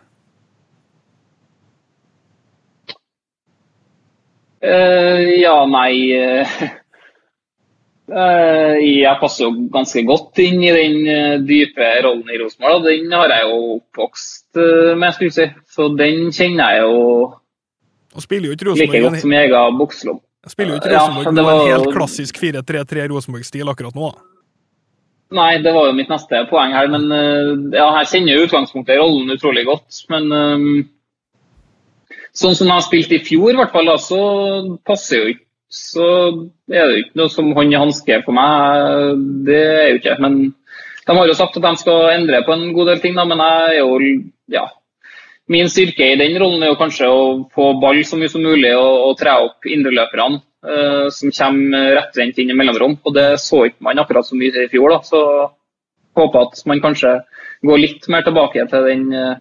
[4.61, 6.59] Uh, ja, nei uh,
[8.11, 12.83] Jeg passer jo ganske godt inn i den dype rollen i Rosenborg.
[12.89, 14.59] Den har jeg jo oppvokst
[14.99, 15.47] med, skulle jeg si.
[15.71, 16.97] Så den kjenner jeg jo
[18.75, 20.53] like godt som jeg egen bukselom.
[20.53, 24.13] spiller jo ikke Rosenborg ja, var en helt klassisk 4-3-3 Rosenborg-stil akkurat nå.
[25.31, 26.89] Nei, det var jo mitt neste poeng her.
[26.91, 30.01] Men eh, ja, her kjenner jeg i utgangspunktet rollen utrolig godt.
[30.11, 30.89] Men um,
[32.35, 34.21] sånn som jeg har spilt i fjor, i hvert fall, da, så
[34.87, 36.05] passer jo ikke Så
[36.67, 39.21] er det jo ikke noe som hånd i hanske for meg.
[39.47, 40.17] Det er jo ikke.
[40.19, 40.41] Men
[41.07, 43.39] de har jo sagt at de skal endre på en god del ting, da, men
[43.39, 44.17] jeg er jo
[44.51, 44.65] ja.
[45.51, 47.23] Min styrke i den rollen er jo kanskje å
[47.55, 52.39] få ball så mye som mulig og, og tre opp indreløperne uh, som kommer rettvendt
[52.39, 53.01] inn i mellomrom.
[53.03, 54.95] Og det så ikke man akkurat så mye i fjor.
[54.95, 55.23] da, Så
[56.21, 57.17] håper at man kanskje
[57.67, 59.41] går litt mer tilbake til den uh,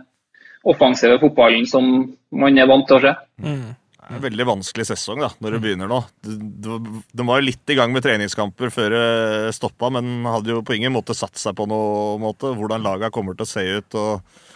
[0.74, 1.92] offensive fotballen som
[2.34, 3.14] man er vant til å se.
[3.46, 3.70] Mm.
[4.10, 5.98] Det er en veldig vanskelig sesong da, når det begynner nå.
[6.26, 10.74] De var jo litt i gang med treningskamper før det stoppa, men hadde jo på
[10.74, 12.50] ingen måte satt seg på noe måte.
[12.58, 14.48] Hvordan laga kommer til å se ut, og,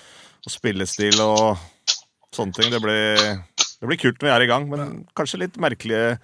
[0.44, 1.60] og spillestil og
[2.36, 2.72] sånne ting.
[2.74, 3.20] Det blir,
[3.58, 6.18] det blir kult når vi er i gang, men kanskje litt merkelige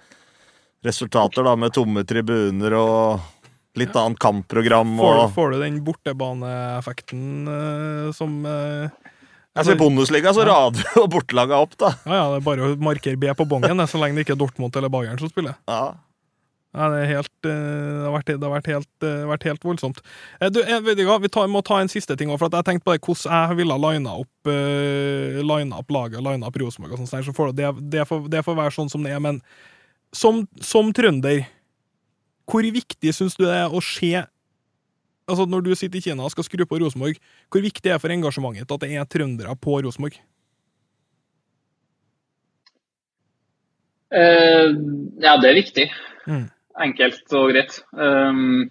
[0.86, 4.96] resultater da, med tomme tribuner og litt annet kampprogram.
[4.98, 8.90] Får, Og, får du den bortebaneeffekten uh, som uh,
[9.54, 11.94] altså, I Bundesliga så rader jo bortelaga opp, da.
[12.04, 14.42] Ja, ja, det er bare å markere B på bongen, så lenge det ikke er
[14.42, 15.58] Dortmund eller Bayern som spiller.
[15.70, 15.94] Ja.
[16.70, 19.64] Ja, det, er helt, eh, det, har vært, det har vært helt, eh, vært helt
[19.66, 19.96] voldsomt.
[20.38, 22.86] Eh, Du, vet ikke, vi tar, må ta en siste ting òg, for jeg tenkte
[22.86, 27.26] på det, hvordan jeg ville lina opp, uh, line laget, line opp Rosenborg og sånt,
[27.26, 29.18] så får det, det, får, det får være sånn som det er.
[29.18, 29.40] Men
[30.14, 31.42] som, som trønder,
[32.46, 34.26] hvor viktig syns du det er å se
[35.30, 37.20] Altså Når du sitter i Kina og skal skru på Rosenborg,
[37.54, 40.16] hvor viktig er det for engasjementet at det er trøndere på Rosenborg?
[44.10, 44.74] Uh,
[45.22, 45.84] ja, det er viktig.
[46.26, 46.48] Mm.
[46.80, 47.76] Enkelt og greit.
[47.92, 48.70] Um,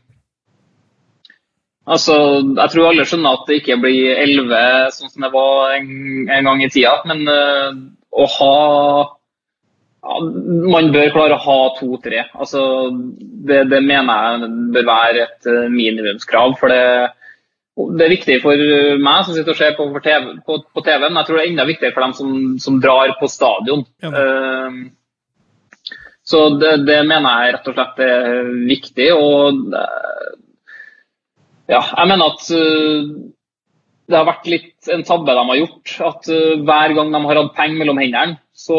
[1.85, 5.93] altså, jeg tror alle skjønner at det ikke blir 11 sånn som det var en,
[6.25, 6.97] en gang i tida.
[7.09, 7.79] Men uh,
[8.09, 8.57] å ha
[9.99, 10.17] ja,
[10.73, 12.25] man bør klare å ha to-tre.
[12.33, 12.61] Altså,
[13.19, 16.55] det, det, mener jeg bør være et eh, minimumskrav.
[16.59, 17.09] for det,
[17.97, 18.63] det er viktig for
[19.03, 21.51] meg som sitter og ser på, TV, på, på TV men Jeg tror det er
[21.51, 22.31] enda viktigere for dem som,
[22.63, 23.85] som drar på stadion.
[24.03, 24.13] Ja.
[24.15, 24.79] Uh,
[26.29, 29.07] så det, det, mener jeg rett og slett er viktig.
[29.15, 29.73] og
[31.69, 33.09] ja, jeg mener at uh,
[34.09, 35.95] det har vært litt en tabbe de har gjort.
[36.07, 38.77] At uh, hver gang de har hatt penger mellom hendene, så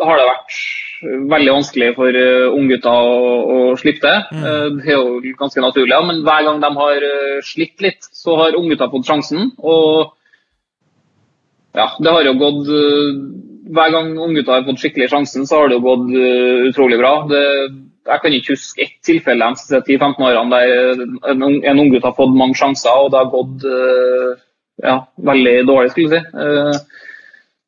[0.00, 0.56] har det vært
[1.30, 3.20] veldig vanskelig for uh, unggutter å,
[3.54, 4.16] å slippe det.
[4.34, 4.80] Mm.
[4.80, 5.94] Det er jo ganske naturlig.
[5.94, 6.02] Ja.
[6.08, 7.06] Men hver gang de har
[7.46, 9.52] slitt litt, så har unggutter fått sjansen.
[9.62, 10.10] Og
[11.78, 12.74] ja, det har jo gått
[13.60, 16.06] Hver gang unggutter har fått skikkelig sjansen, så har det jo gått
[16.70, 17.12] utrolig bra.
[17.28, 17.42] Det,
[18.08, 21.02] jeg kan ikke huske ett tilfelle de siste 10-15 årene der
[21.34, 23.66] en, en unggutt har fått mange sjanser, og det har gått
[24.80, 24.96] ja,
[25.30, 26.80] veldig dårlig, skulle jeg si.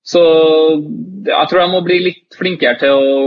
[0.02, 0.22] Så
[1.28, 3.18] jeg tror jeg må bli litt flinkere til å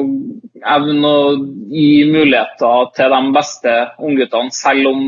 [0.75, 1.35] evne å
[1.71, 5.05] gi muligheter til de beste ungguttene, selv,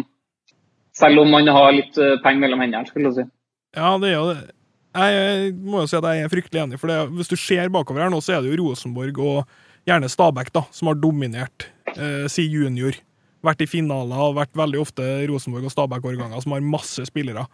[0.95, 2.88] selv om man har litt eh, penger mellom hendene.
[2.88, 3.28] skulle jeg si.
[3.78, 4.38] Ja, det er jo det.
[4.98, 6.80] Jeg må jo si at jeg er fryktelig enig.
[6.82, 9.45] for det, Hvis du ser bakover her nå, så er det jo Rosenborg og
[9.88, 12.98] gjerne Stabæk da, som har dominert eh, si junior.
[13.45, 17.45] Vært i finaler og vært veldig ofte Rosenborg og Stabæk-årganger som har masse spillere.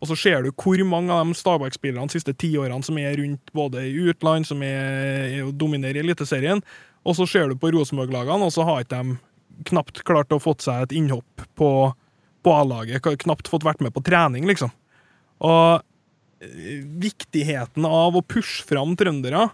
[0.00, 3.16] Og så ser du hvor mange av de Stabæk-spillerne de siste ti årene som er
[3.18, 6.62] rundt både i utland, som er, er dominerer Eliteserien,
[7.04, 10.64] og så ser du på Rosenborg-lagene, og så har ikke de knapt klart å fått
[10.64, 11.70] seg et innhopp på,
[12.44, 13.04] på A-laget.
[13.24, 14.72] Knapt fått vært med på trening, liksom.
[15.44, 15.84] Og
[17.02, 19.48] viktigheten av å pushe fram trøndere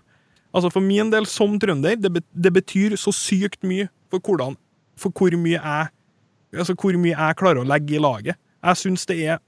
[0.50, 4.56] Altså For min del, som trønder, det, betyr så sykt mye for, hvordan,
[4.98, 5.90] for hvor mye jeg
[6.50, 8.34] Altså hvor mye jeg klarer å legge i laget.
[8.58, 9.38] Jeg syns det er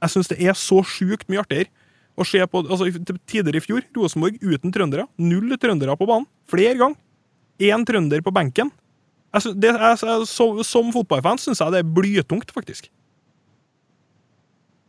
[0.00, 1.68] jeg syns det er så sjukt mye artigere
[2.16, 2.88] å se på altså,
[3.28, 5.04] Tidligere i fjor, Rosenborg uten trøndere.
[5.20, 6.24] Null trøndere på banen.
[6.48, 6.96] Flere ganger.
[7.60, 8.72] Én trønder på benken.
[9.36, 12.88] Jeg, det, jeg, så, som fotballfan syns jeg det er blytungt, faktisk.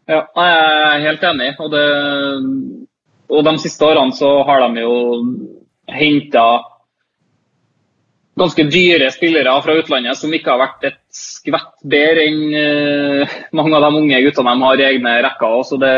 [0.07, 1.51] Ja, jeg er helt enig.
[1.59, 1.85] Og, det,
[3.27, 4.95] og de siste årene så har de jo
[5.91, 6.47] henta
[8.37, 13.77] ganske dyre spillere fra utlandet som ikke har vært et skvett bedre enn uh, mange
[13.77, 15.55] av de unge guttene de har i egne rekker.
[15.67, 15.95] Så det,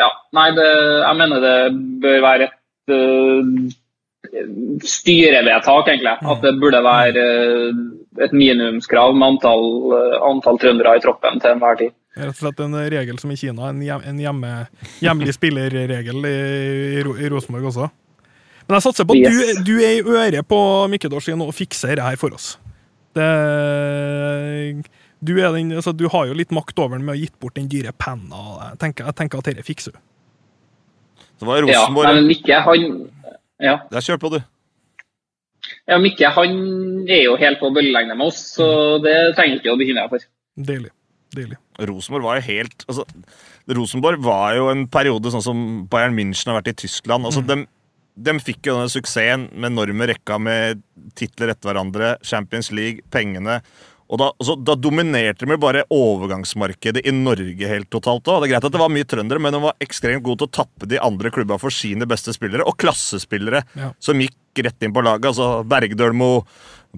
[0.00, 0.70] ja, nei, det,
[1.04, 1.54] jeg mener det
[2.02, 6.16] bør være et uh, styrevedtak, egentlig.
[6.20, 6.34] Mm.
[6.34, 7.24] At det burde være
[7.70, 7.80] uh,
[8.26, 9.66] et minimumskrav med antall,
[10.26, 11.94] antall trøndere i troppen til enhver tid.
[12.18, 14.48] Rett og slett en regel som i Kina, en, hjem, en hjemme,
[14.98, 16.36] hjemlig spillerregel i,
[16.98, 17.86] i, i Rosenborg også.
[18.66, 19.60] Men jeg satser på at yes.
[19.60, 20.58] du, du, er i øret på
[20.90, 22.52] Mikkedås og fikser det her for oss.
[23.14, 23.30] Det,
[25.20, 27.56] du, den, altså, du, har jo litt makt over den med å ha gitt bort
[27.58, 28.44] den dyre penna.
[28.70, 30.00] Jeg tenker, jeg tenker at dette fikser du.
[31.40, 32.86] Det var Rosenborg Ja, men Mikke, han
[33.60, 33.74] ja.
[33.90, 34.40] Der kjør på, du.
[35.88, 36.56] Ja, Mikke han
[37.10, 38.66] er jo helt på bølgelengde med oss, så
[39.04, 40.30] det trenger ikke å bekymre deg for.
[40.70, 40.92] Deilig.
[41.36, 41.58] Deilig.
[41.86, 43.04] Rosenborg var jo helt altså,
[43.70, 45.60] Rosenborg var jo en periode sånn som
[45.90, 47.28] Bayern München har vært i Tyskland.
[47.28, 47.52] altså mm.
[47.52, 47.60] de
[48.20, 50.82] de fikk jo denne suksessen med enorme rekka med
[51.16, 53.60] titler etter hverandre, Champions League, pengene.
[54.10, 58.42] Og da, altså, da dominerte de bare overgangsmarkedet i Norge helt totalt òg.
[58.42, 60.56] Det er greit at det var mye trøndere, men de var ekstremt gode til å
[60.58, 63.92] tappe de andre klubba for sine beste spillere, og klassespillere ja.
[64.02, 65.30] som gikk rett inn på laget.
[65.30, 66.32] Altså Bergdølmo,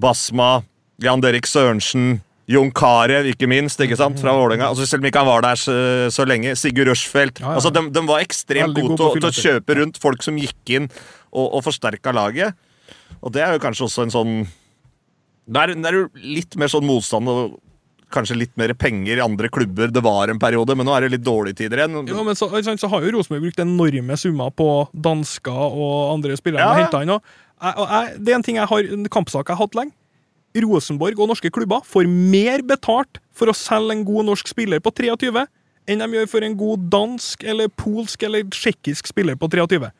[0.00, 0.62] Basma,
[1.04, 4.72] Jan Derek Sørensen Jon Carew, ikke minst, ikke sant, fra Vålerenga.
[4.72, 5.74] Altså, selv om ikke han var der så,
[6.10, 6.56] så lenge.
[6.58, 7.38] Sigurd Rushfeldt.
[7.42, 7.58] Ja, ja.
[7.60, 10.88] Altså, de, de, var ekstremt gode til, til, å kjøpe rundt folk som gikk inn
[10.90, 12.58] og, og forsterka laget.
[13.22, 14.32] Og det er jo kanskje også en sånn
[15.52, 17.60] Da er jo litt mer sånn motstand og
[18.12, 19.88] kanskje litt mer penger i andre klubber.
[19.94, 22.02] Det var en periode, men nå er det litt dårlige tider igjen.
[22.10, 26.82] Ja, men så, så har jo Rosenborg brukt enorme summer på dansker og andre spillere.
[26.82, 26.90] Ja.
[27.00, 27.22] Inn, og
[27.62, 29.96] jeg, og jeg, det er en ting jeg har, en kampsak jeg har hatt lenge.
[30.60, 34.92] Rosenborg og norske klubber får mer betalt for å selge en god norsk spiller på
[34.92, 35.46] 23
[35.90, 39.90] enn de gjør for en god dansk eller polsk eller tsjekkisk spiller på 23.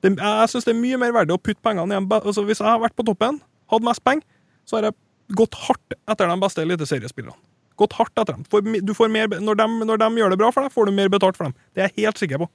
[0.00, 2.68] Det, jeg syns det er mye mer verdt å putte pengene i altså, Hvis jeg
[2.70, 4.24] har vært på toppen, hatt mest penger,
[4.64, 4.96] så har jeg
[5.36, 7.36] gått hardt etter de beste eliteseriespillerne.
[7.80, 8.46] Gått hardt etter dem.
[8.48, 11.36] For, mer, når, de, når de gjør det bra for deg, får du mer betalt
[11.36, 11.54] for dem.
[11.74, 12.48] Det er jeg helt sikker på.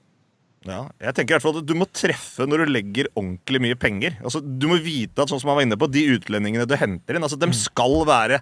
[0.66, 3.78] Ja, jeg tenker i hvert fall at Du må treffe når du legger ordentlig mye
[3.78, 4.16] penger.
[4.22, 7.18] Altså, du må vite at sånn som han var inne på, de utlendingene du henter
[7.18, 8.40] inn, altså, de skal være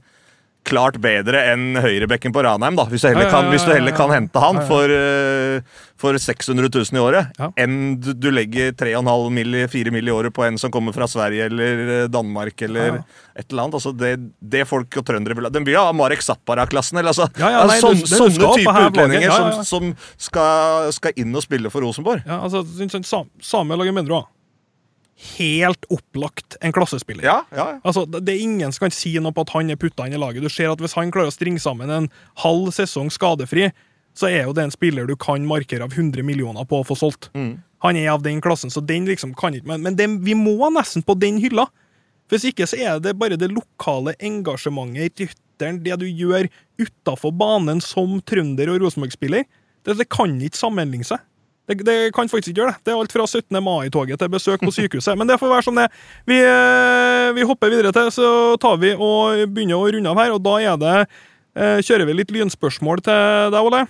[0.64, 4.40] klart bedre enn høyrebekken på Ranheim, da, hvis du heller kan, du heller kan hente
[4.40, 7.50] han for, uh, for 600 000 i året, ja.
[7.60, 9.56] enn du, du legger 3,5 mill.
[9.70, 10.08] 4 mill.
[10.08, 13.00] i året på en som kommer fra Sverige eller eh, Danmark eller ja.
[13.38, 13.78] et eller annet.
[13.78, 15.52] Altså det, det folk og trøndere vil ha.
[15.54, 16.98] Den vil ha Marek Zappara-klassen.
[17.00, 21.34] eller Altså, ja, nei, sånne, det, det sånne type utlendinger som, som skal, skal, inn
[21.34, 22.24] og spille for Rosenborg.
[22.26, 22.64] Ja, altså,
[23.44, 24.24] Samuel Lagemendro
[25.38, 27.24] helt opplagt en klassespiller.
[27.24, 27.80] Ja, ja, ja.
[27.86, 30.20] Altså, det er Ingen som kan si noe på at han er putta inn i
[30.20, 30.42] laget.
[30.42, 32.08] Du ser at Hvis han klarer å stringe sammen en
[32.42, 33.70] halv sesong skadefri,
[34.14, 36.96] så er jo det en spiller du kan markere av 100 millioner på å få
[36.98, 37.30] solgt.
[37.84, 40.70] Han er av den klassen, så den liksom kan ikke Men, men det, vi må
[40.70, 41.66] nesten på den hylla.
[42.32, 46.48] Hvis ikke så er det bare det lokale engasjementet, i rytteren, det du gjør
[46.80, 49.44] utafor banen som trønder og Rosenborg-spiller.
[49.84, 51.20] Det, det kan ikke sammenligne seg.
[51.64, 52.82] Det, det kan faktisk ikke gjøre det.
[52.84, 53.60] Det er alt fra 17.
[53.64, 55.16] mai-toget til besøk på sykehuset.
[55.16, 55.86] Men det får være som det.
[56.28, 58.26] Vi, eh, vi hopper videre til, så
[58.60, 62.18] tar vi og begynner å runde av her, og da er det eh, Kjører vi
[62.20, 63.84] litt lynspørsmål til deg, Ole?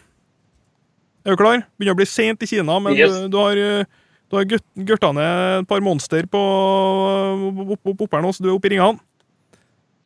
[1.24, 1.64] Er du klar?
[1.74, 3.10] Begynner å bli sent i Kina, men Yes.
[3.24, 3.86] du, du har
[4.34, 4.46] du har
[4.88, 8.66] gørta ned et par monster på opp, opp, opp her nå, så du er oppe
[8.70, 8.98] i ringene.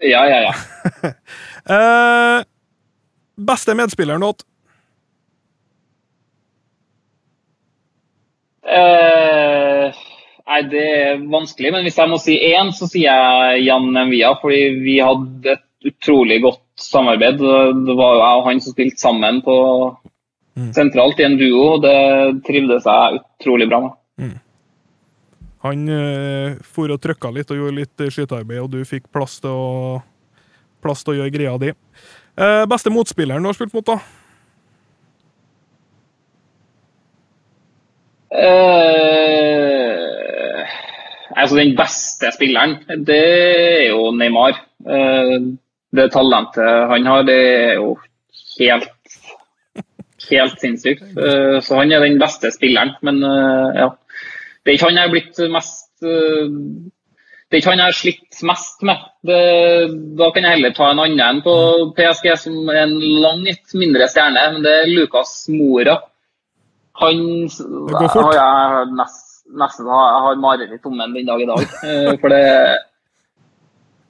[0.04, 1.12] Ja, ja, ja.
[1.68, 2.38] Eh,
[3.36, 4.44] beste medspilleren du har hatt?
[8.68, 10.02] Eh,
[10.48, 14.34] nei, det er vanskelig, men hvis jeg må si én, så sier jeg Jan Envia.
[14.42, 17.40] Fordi vi hadde et utrolig godt samarbeid.
[17.40, 19.56] Det var jo jeg og han som spilte sammen på
[20.74, 21.64] sentralt i en duo.
[21.76, 23.96] og Det trivdes jeg utrolig bra med.
[25.66, 29.50] Han eh, for og trykka litt og gjorde litt skytearbeid, og du fikk plass til
[29.50, 29.98] å,
[30.84, 31.72] plass til å gjøre greia di.
[32.38, 33.98] Eh, beste motspilleren du har spilt mot, da?
[38.28, 39.96] Eh,
[41.32, 42.76] altså Den beste spilleren,
[43.06, 44.60] det er jo Neymar.
[44.84, 45.38] Eh,
[45.96, 47.96] det talentet han har, det er jo
[48.60, 48.90] helt
[50.28, 51.02] helt sinnssykt.
[51.16, 52.90] Eh, så han er den beste spilleren.
[53.02, 53.88] Men ja.
[54.62, 58.42] Det er ikke han jeg har blitt mest Det er ikke han jeg har slitt
[58.44, 59.06] mest med.
[59.24, 59.40] Det,
[60.18, 61.54] da kan jeg heller ta en annen på
[61.96, 64.42] PSG, som er en langt mindre stjerne.
[64.52, 65.96] Men det er Lucas Mora.
[67.00, 68.28] Han går fort.
[68.28, 69.24] har jeg nest,
[69.62, 71.66] nesten jeg har mareritt om den den dag i dag.
[71.88, 72.44] Eh, For det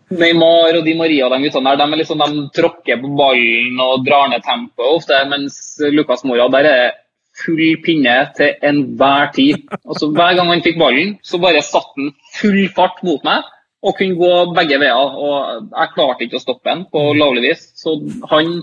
[0.09, 4.31] Neymar og Di Maria de guttene der, de, liksom, de tråkker på ballen og drar
[4.33, 5.59] ned tempoet ofte, mens
[5.93, 6.97] Lucas Mora der er
[7.39, 9.69] full pinne til enhver tid.
[9.85, 13.45] Altså, hver gang han fikk ballen, så bare satt han full fart mot meg
[13.85, 14.97] og kunne gå begge veier.
[14.97, 17.99] og Jeg klarte ikke å stoppe han på lovlig vis, så
[18.33, 18.63] han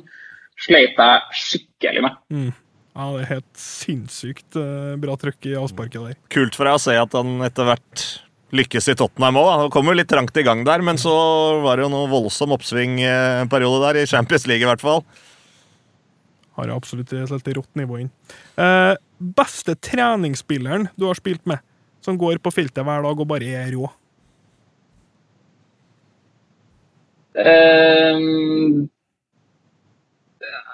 [0.66, 2.18] sleit jeg skikkelig med.
[2.96, 6.20] Ja, Det er helt sinnssykt eh, bra trøkk i avsparket der.
[6.32, 8.06] Kult for deg å se at han etter hvert
[8.56, 9.50] lykkes i Tottenham òg.
[9.66, 11.12] Han kom jo litt trangt i gang der, men så
[11.66, 15.04] var det jo noe voldsom oppsving eh, der, i Champions League i hvert fall.
[16.56, 18.12] Har jeg absolutt helt rått nivå inn.
[18.56, 21.60] Eh, beste treningsspilleren du har spilt med,
[22.00, 23.89] som går på feltet hver dag og bare er rå?
[27.36, 28.89] Ehm, jeg-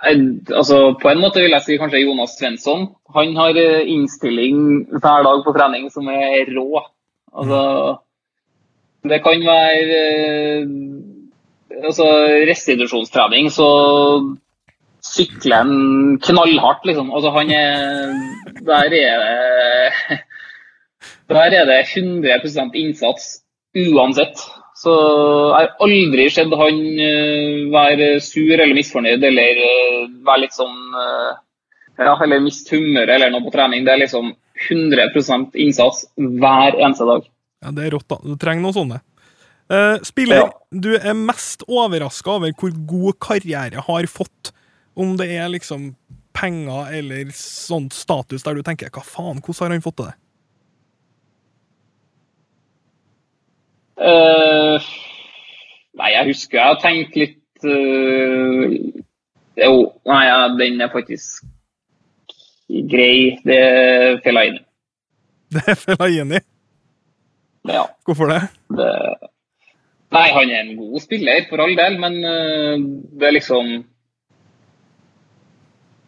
[0.02, 2.88] altså, på en måte vil jeg si kanskje Jonas Svensson.
[3.16, 6.82] Han har eh, innstilling hver dag på trening som er rå.
[7.32, 7.62] Altså,
[9.08, 10.00] det kan være
[10.62, 10.72] eh,
[11.84, 12.08] altså,
[12.50, 13.70] restitusjonstrening, så
[15.02, 17.14] sykler han knallhardt, liksom.
[17.14, 18.14] Altså, han er
[18.62, 19.06] Der er det
[21.30, 23.42] Der er det 100 innsats
[23.76, 24.38] uansett.
[24.82, 30.56] Så jeg har aldri sett han eh, være sur eller misfornøyd eller eh, være litt
[30.58, 31.32] sånn eh,
[32.02, 33.86] ja, Eller miste humøret eller noe på trening.
[33.86, 34.32] Det er liksom
[34.72, 37.28] 100% innsats hver eneste dag.
[37.62, 38.18] Ja, Det er rått, da.
[38.26, 39.02] Du trenger noen sånne.
[39.72, 40.48] Eh, spiller Ja.
[40.74, 44.52] du er mest overraska over hvor god karriere har fått.
[44.98, 45.92] Om det er liksom
[46.34, 50.16] penger eller sånn status der du tenker hva faen, hvordan har han fått til det?
[54.02, 54.92] Eh,
[56.00, 58.64] nei, jeg husker jeg har tenkt litt uh,
[59.62, 59.74] Jo,
[60.10, 60.24] nei,
[60.58, 61.44] den er faktisk
[62.90, 63.38] grei.
[63.46, 64.64] Det er Fellaini.
[65.54, 66.42] Det er Fellaini.
[67.70, 67.84] Ja.
[68.08, 68.42] Hvorfor det?
[68.74, 68.90] Det,
[70.16, 72.78] nei, han er en god spiller, for all del, men uh,
[73.20, 73.74] det er liksom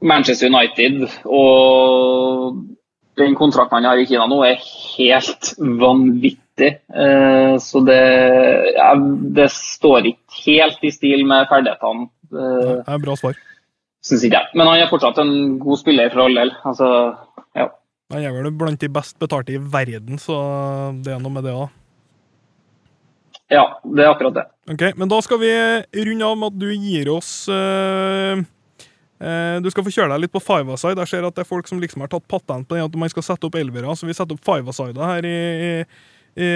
[0.04, 2.58] Manchester United og
[3.22, 4.64] den kontrakten han har i Kina nå, er
[4.98, 6.40] helt vanvittig.
[6.62, 8.02] Eh, så det,
[8.78, 8.94] ja,
[9.38, 13.40] det står ikke helt i stil med ferdighetene, uh, Det er bra svar.
[14.04, 14.54] syns ikke jeg.
[14.54, 16.54] Men han er fortsatt en god spiller, for all del.
[16.64, 16.90] Altså,
[17.58, 17.70] ja.
[18.14, 20.38] Han er vel blant de best betalte i verden, så
[21.02, 21.70] det er noe med det òg.
[23.50, 24.48] ja, det er akkurat det.
[24.74, 25.54] Ok, men da skal vi
[26.06, 28.40] runde av med at du gir oss eh,
[29.20, 31.02] eh, Du skal få kjøre deg litt på five-a-side.
[31.04, 33.12] Jeg ser at det er folk som liksom har tatt patent på det at man
[33.12, 35.38] skal sette opp elvere, så vi setter opp five-a-side her i,
[35.68, 35.74] i,
[36.36, 36.50] i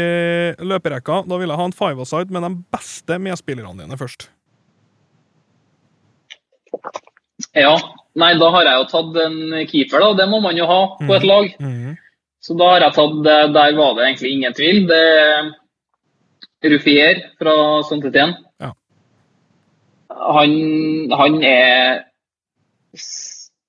[0.66, 1.22] løperekka.
[1.30, 4.30] Da vil jeg ha en five-a-side med de beste medspillerne dine først.
[7.58, 7.76] Ja,
[8.18, 9.38] nei, da har jeg jo tatt en
[9.70, 10.10] keeper, da.
[10.24, 11.54] Det må man jo ha på et lag.
[11.62, 11.96] Mm.
[12.42, 14.84] Så da har jeg tatt Der var det egentlig ingen tvil.
[14.90, 15.54] Det er
[16.74, 17.56] Ruffier fra
[17.86, 18.38] Saint-Étienne.
[18.62, 18.72] Ja.
[20.10, 20.54] Han,
[21.14, 22.06] han er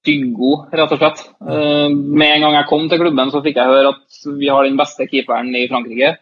[0.09, 1.21] styggod, rett og slett.
[1.45, 4.65] Eh, med en gang jeg kom til klubben, så fikk jeg høre at vi har
[4.65, 6.17] den beste keeperen i Frankrike.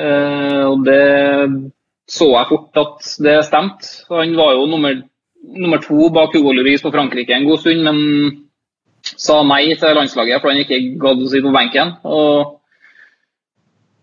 [0.00, 1.02] Eh, og det
[2.10, 3.90] så jeg fort at det stemte.
[4.10, 4.96] Han var jo nummer,
[5.44, 8.46] nummer to bak Hugo Lloris på Frankrike en god stund, men
[9.00, 11.94] sa nei til landslaget fordi han ikke gadd å sitte på benken.
[12.04, 12.56] Og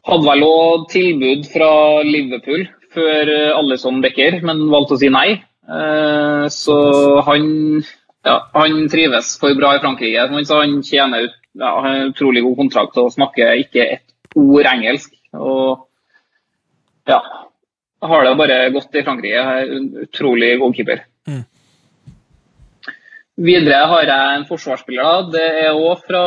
[0.07, 1.71] hadde vel òg tilbud fra
[2.07, 2.63] Liverpool
[2.95, 5.41] før Alison Becker, men valgte å si nei.
[5.67, 6.75] Eh, så
[7.27, 7.47] han,
[8.27, 10.27] ja, han trives for bra i Frankrike.
[10.27, 15.13] Han tjener ut ja, en utrolig god kontrakt og snakker ikke et ord engelsk.
[15.37, 15.87] Og
[17.07, 17.19] ja,
[18.03, 19.45] har det bare godt i Frankrike.
[19.77, 21.05] En utrolig god keeper.
[21.27, 21.45] Mm.
[23.37, 25.29] Videre har jeg en forsvarsspiller.
[25.33, 26.23] Det er òg fra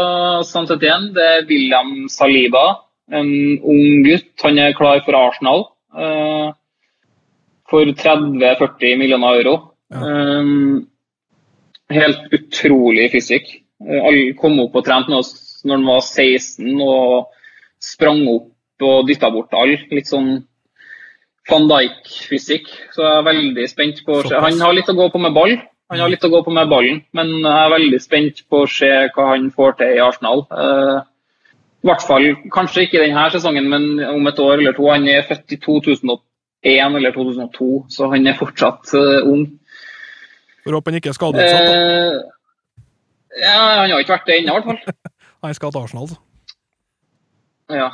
[0.46, 1.10] Saint-Étienne.
[1.14, 2.66] Det er William Saliba.
[3.10, 3.30] En
[3.66, 4.30] ung gutt.
[4.44, 5.66] Han er klar for Arsenal.
[5.90, 6.54] Uh,
[7.70, 9.56] for 30-40 millioner euro.
[9.90, 10.06] Ja.
[10.06, 10.86] Um,
[11.94, 13.50] helt utrolig fysikk.
[13.82, 15.34] Uh, alle kom opp og trente med oss
[15.64, 17.34] når han var 16 og
[17.84, 19.80] sprang opp og dytta bort alle.
[19.92, 20.38] Litt sånn
[21.50, 22.70] van Dijk-fysikk.
[22.94, 24.40] Så jeg er veldig spent på å se.
[24.40, 25.58] Han har litt å gå på med ball.
[25.90, 28.70] Han har litt å gå på med ballen, men jeg er veldig spent på å
[28.70, 30.44] se hva han får til i Arsenal.
[30.46, 31.00] Uh,
[31.82, 34.86] I hvert fall, kanskje ikke denne sesongen, men om et år eller to.
[34.86, 39.48] Han er født i 2001 eller 2002, så han er fortsatt uh, ung.
[40.64, 41.70] For håper han ikke er skadeutsatt.
[41.70, 42.90] Uh,
[43.40, 45.06] ja, han har ikke vært det ennå, i hvert fall.
[45.40, 46.18] Han skal til Arsenal, altså.
[47.72, 47.86] Ja.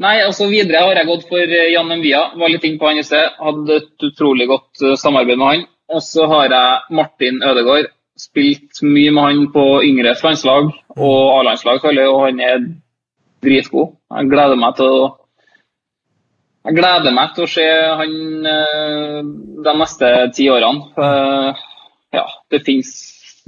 [0.00, 2.22] Nei, altså Videre har jeg gått for Jan Envia.
[2.38, 3.34] Var litt inne på han i sted.
[3.42, 5.66] Hadde et utrolig godt samarbeid med han.
[5.92, 7.90] Og så har jeg Martin Ødegaard.
[8.16, 12.64] Spilt mye med han på yngres landslag og A-landslag, og han er
[13.44, 13.92] dritgod.
[14.16, 15.04] Jeg gleder meg til å
[16.68, 17.66] jeg gleder meg til å se
[18.00, 18.14] han
[19.64, 21.54] de neste ti årene.
[22.12, 22.90] Ja, det, finnes,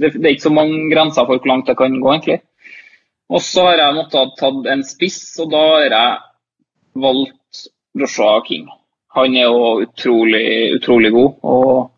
[0.01, 2.41] det, er ikke så mange grenser for hvor langt det kan gå, egentlig.
[3.31, 7.63] Og så har jeg måttet tatt en spiss, og da har jeg valgt
[8.01, 8.67] Joshua King.
[9.15, 10.45] Han er jo utrolig,
[10.79, 11.33] utrolig god.
[11.43, 11.91] og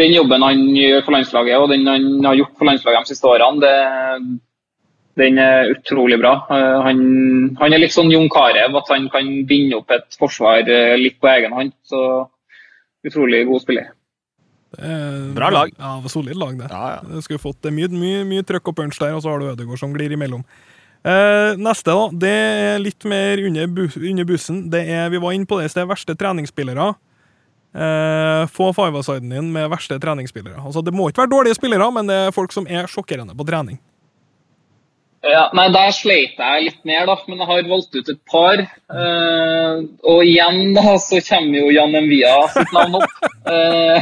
[0.00, 3.28] den jobben han gjør for landslaget og den han har gjort for landslaget de siste
[3.28, 4.40] årene, det,
[5.18, 6.36] den er utrolig bra.
[6.86, 7.00] Han,
[7.58, 10.62] han er litt sånn Jon Carew, at han kan binde opp et forsvar
[11.00, 11.74] litt på egen hånd.
[11.82, 12.00] Så
[13.06, 13.90] utrolig god spiller.
[15.34, 15.72] Bra lag.
[15.74, 16.68] Ja, det var solid lag, det.
[16.70, 17.00] Ja, ja.
[17.02, 19.50] Du skulle fått det mye, mye, mye trøkk og punch der, og så har du
[19.50, 20.46] Ødegaard som glir imellom.
[21.00, 22.08] Eh, neste, da.
[22.12, 24.66] Det er litt mer under, bu under bussen.
[24.72, 26.90] Det er, vi var inne på det i sted, verste treningsspillere.
[27.70, 30.60] Eh, få five-a-siden din med verste treningsspillere.
[30.60, 33.46] Altså, det må ikke være dårlige spillere, men det er folk som er sjokkerende på
[33.48, 33.80] trening.
[35.20, 38.62] Ja, nei, Der sleit jeg litt mer, da, men jeg har valgt ut et par.
[38.88, 43.28] Uh, og igjen da, så kommer jo Jan Envia sitt navn opp.
[43.44, 44.00] Uh,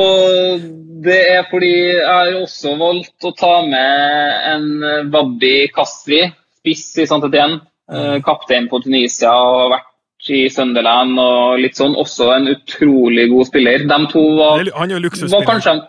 [0.00, 0.64] og
[1.04, 6.22] det er fordi jeg har også valgt å ta med en Wabbi Kastri,
[6.62, 7.60] spiss i Saint-Étienne.
[7.92, 11.96] Eh, kaptein på Tunisia og har vært i Sunderland og litt sånn.
[12.00, 13.84] Også en utrolig god spiller.
[13.90, 15.82] De to var, Han er jo luksusspiller.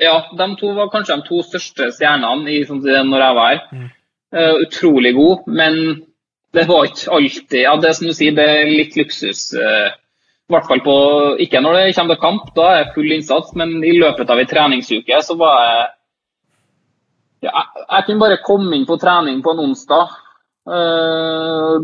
[0.00, 3.60] Ja, de to var kanskje de to største stjernene i sånn, når jeg var her.
[3.70, 3.90] Mm.
[4.34, 5.76] Uh, utrolig god, men
[6.54, 9.46] det var ikke alltid ja, Det er som du sier, det er litt luksus.
[9.54, 9.92] Uh,
[10.50, 10.96] I hvert fall på
[11.44, 14.42] Ikke når det kommer til kamp, da er det full innsats, men i løpet av
[14.42, 15.84] ei treningsuke så var jeg
[17.44, 20.14] ja, jeg, jeg kunne bare komme inn på trening på en onsdag.
[20.64, 21.74] eh,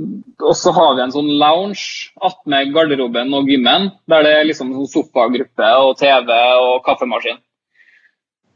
[0.41, 4.73] og så har vi en sånn lounge attmed garderoben og gymmen, der det er liksom
[4.73, 6.33] sånn sofagruppe og TV
[6.65, 7.43] og kaffemaskin.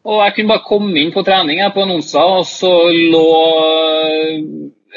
[0.05, 3.29] Og jeg kunne bare komme inn på trening jeg, på en onsdag, og så lå
[4.05, 4.43] eh,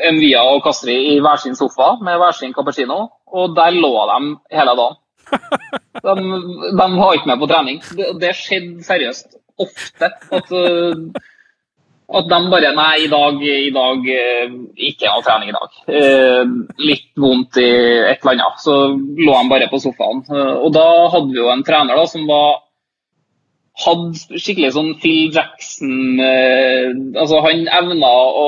[0.09, 4.19] Envia og Kastri i hver sin sofa med hver sin cappuccino, og der lå de
[4.57, 5.03] hele dagen.
[5.97, 7.79] De, de var ikke med på trening.
[7.97, 10.09] Det, det skjedde seriøst ofte.
[10.37, 11.23] At, eh,
[12.19, 14.53] at de bare Nei, i dag, i dag eh,
[14.91, 15.81] ikke noe trening i dag.
[16.85, 18.61] Litt vondt i et eller annet.
[18.61, 20.21] Så lå de bare på sofaen.
[20.61, 20.85] Og da
[21.15, 22.61] hadde vi jo en trener da, som var
[23.83, 28.47] hadde skikkelig sånn Phil Jackson eh, Altså, han evna å,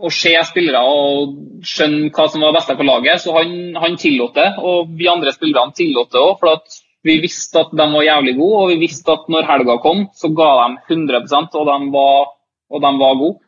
[0.00, 1.34] å se spillere og
[1.66, 4.48] skjønne hva som var beste på laget, så han, han tillot det.
[4.60, 6.60] Og vi andre spillerne tillot det òg, for
[7.06, 10.32] vi visste at de var jævlig gode, og vi visste at når helga kom, så
[10.36, 12.34] ga de 100% og de var,
[12.70, 13.40] og de var gode.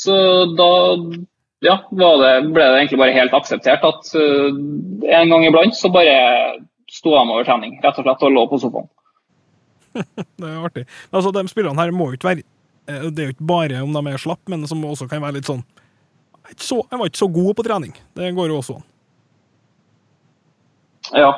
[0.00, 0.14] Så
[0.56, 0.70] da
[1.60, 2.06] ja, det,
[2.54, 6.14] ble det egentlig bare helt akseptert at uh, en gang iblant så bare
[6.90, 8.88] sto de over trening, rett og slett, og lå på sofaen.
[10.40, 10.86] Det er artig.
[11.10, 12.44] Altså, De spillerne her må jo ikke være
[12.88, 15.38] eh, Det er jo ikke bare om de er slapp, men som også kan være
[15.40, 15.64] litt sånn
[16.50, 17.94] Jeg, var ikke så god på trening.
[18.16, 18.88] Det går jo også an.
[21.14, 21.30] Ja.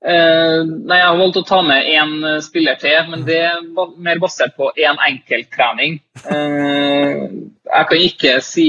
[0.00, 3.58] Eh, nei, Jeg har valgt å ta med én eh, spiller til, men det er
[4.00, 5.98] mer basert på én enkelttrening.
[6.24, 7.26] Eh,
[7.70, 8.68] jeg kan ikke si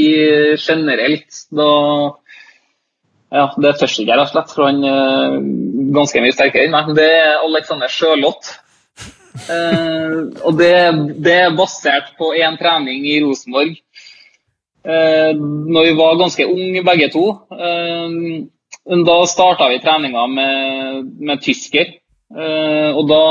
[0.59, 1.69] generelt, da
[3.31, 5.37] ja, Det tør ikke jeg rett og slett, for han er
[5.95, 6.89] ganske mye sterkere enn meg.
[6.97, 8.49] Det er Alexander Sjølott.
[9.31, 10.73] Eh, og det,
[11.23, 13.77] det er basert på én trening i Rosenborg.
[14.81, 15.37] Uh,
[15.69, 17.25] når vi var ganske unge begge to.
[17.53, 21.97] Uh, da starta vi treninga med, med tysker.
[22.33, 23.25] Uh, og da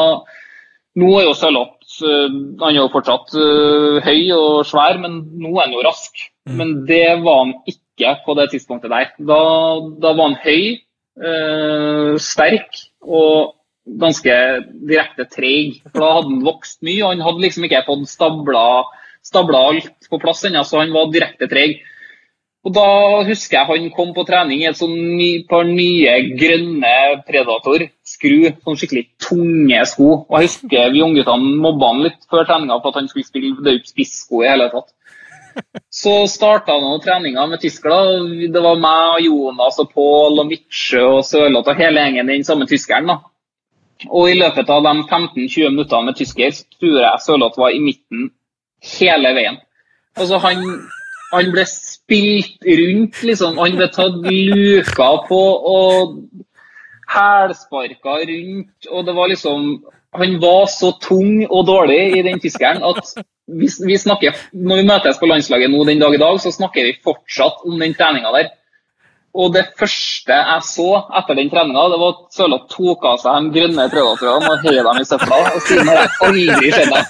[1.01, 3.31] Nå er jo Sørloth Han er jo fortsatt
[4.03, 6.19] høy og svær, men nå er han jo rask.
[6.51, 9.13] Men det var han ikke på det tidspunktet der.
[9.29, 9.39] Da,
[10.03, 10.81] da var han høy,
[12.19, 13.55] sterk og
[13.87, 14.35] ganske
[14.89, 15.81] direkte treig.
[15.91, 18.67] For da hadde han vokst mye, og han hadde liksom ikke fått stabla,
[19.27, 21.81] stabla alt på plass ennå, så han var direkte treig.
[22.61, 26.93] Og Da husker jeg han kom på trening i et sånn ny, par nye grønne
[27.25, 28.51] Predator skru.
[28.67, 30.11] Sånn skikkelig tunge sko.
[30.29, 33.65] Og Jeg husker vi ungguttene mobba han litt før treninga for at han skulle spille
[33.65, 34.93] er spissko i hele tatt.
[35.89, 38.29] Så starta han treninga med tyskere.
[38.53, 42.45] Det var meg og Jonas og Pål og Mitsjø og Sørloth og hele gjengen den
[42.45, 43.09] samme tyskeren.
[43.09, 43.19] da.
[44.09, 47.83] Og i løpet av de 15-20 minuttene med tysker, så tror jeg Sørloth var i
[47.83, 48.31] midten
[48.97, 49.61] hele veien.
[50.17, 50.63] Altså, han,
[51.35, 53.59] han ble spilt rundt, liksom.
[53.61, 55.41] Han ble tatt luka på
[55.75, 56.17] og
[57.11, 58.91] hælsparka rundt.
[58.91, 63.13] Og det var liksom Han var så tung og dårlig i den tyskeren at
[63.47, 66.83] vi, vi snakker, når vi møtes på landslaget nå den dag i dag, så snakker
[66.83, 68.49] vi fortsatt om den treninga der.
[69.31, 70.89] Og det første jeg så
[71.21, 74.81] etter den treninga, det var at Sørloth tok av seg de grønne predatorene og heiv
[74.89, 75.39] dem i søpla.
[75.55, 77.05] Og siden har jeg aldri sett dem.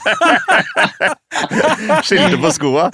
[2.11, 2.85] Skilte på skoa.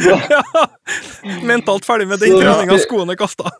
[1.43, 3.51] Mentalt ferdig med den treninga, skoene kasta.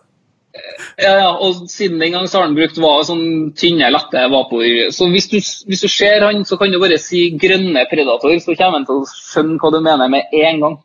[0.97, 4.65] Ja, ja, og siden den gang så har han brukt var sånn tynne, lette vapor.
[4.95, 5.37] Så hvis du,
[5.69, 9.03] hvis du ser han, så kan du bare si grønne predator, så kommer han til
[9.03, 10.79] å skjønne hva du mener med en gang.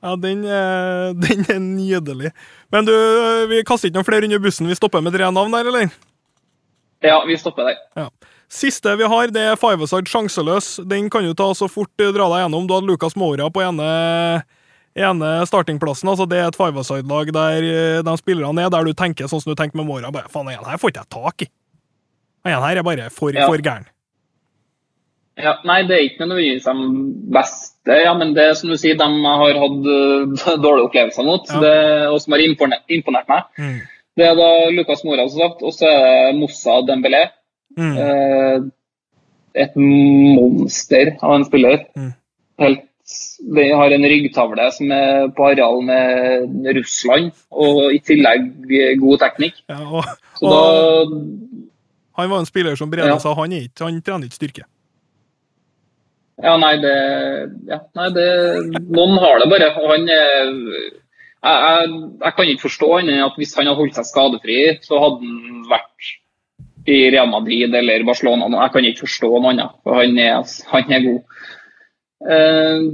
[0.00, 2.32] Ja, den er, den er nydelig.
[2.72, 2.92] Men du,
[3.50, 4.68] vi kaster ikke noen flere under bussen.
[4.70, 5.90] Vi stopper med tre navn der, eller?
[7.02, 7.78] Ja, vi stopper der.
[7.98, 8.08] Ja.
[8.50, 10.80] Siste vi har, det er five aside sjanseløs.
[10.90, 12.66] Den kan du ta så fort du drar deg gjennom.
[12.66, 13.86] Du hadde Lucas Mora på ene,
[14.98, 16.10] ene startingplassen.
[16.10, 19.30] altså Det er et five aside lag der eh, de spillerne er der du tenker
[19.30, 20.10] sånn som du tenker med Mora.
[20.10, 21.50] bare, Faen, den her får ikke jeg tak i.
[22.46, 23.46] Den her er bare for, Ja.
[23.46, 23.86] for gæren.
[25.40, 26.74] Ja, nei, det er ikke nødvendigvis de
[27.84, 31.60] beste, ja, men det som du sier, de har hatt eh, dårlige opplevelser mot, Ja.
[31.60, 33.42] det, og som har imponert, imponert meg.
[33.58, 33.80] Mm.
[34.16, 37.24] Det er da Lucas Mora, som sagt, og så er det Moussa Dembélé.
[37.78, 37.96] Mm.
[37.96, 38.60] Eh,
[39.64, 41.84] et monster av en spiller.
[41.96, 42.12] Mm.
[42.60, 42.82] Helt,
[43.56, 48.50] de har en ryggtavle som er på areal med Russland, og i tillegg
[49.00, 49.62] god teknikk.
[49.70, 50.04] Ja, og,
[50.38, 53.18] Så og da han var en spiller som Brede Ja.
[53.18, 54.64] sa, han, ikke, han trener ikke styrke.
[56.40, 56.96] Ja, nei, det,
[57.68, 58.26] ja, nei, det
[58.88, 59.70] Noen har det bare.
[59.76, 60.52] og han er
[61.40, 64.58] jeg, jeg, jeg kan ikke forstå annet enn at hvis han hadde holdt seg skadefri,
[64.84, 66.10] så hadde han vært
[66.90, 68.48] i Real Madrid eller Barcelona.
[68.64, 71.42] Jeg kan ikke forstå noe annet, for han er, han er god.
[72.36, 72.86] Eh,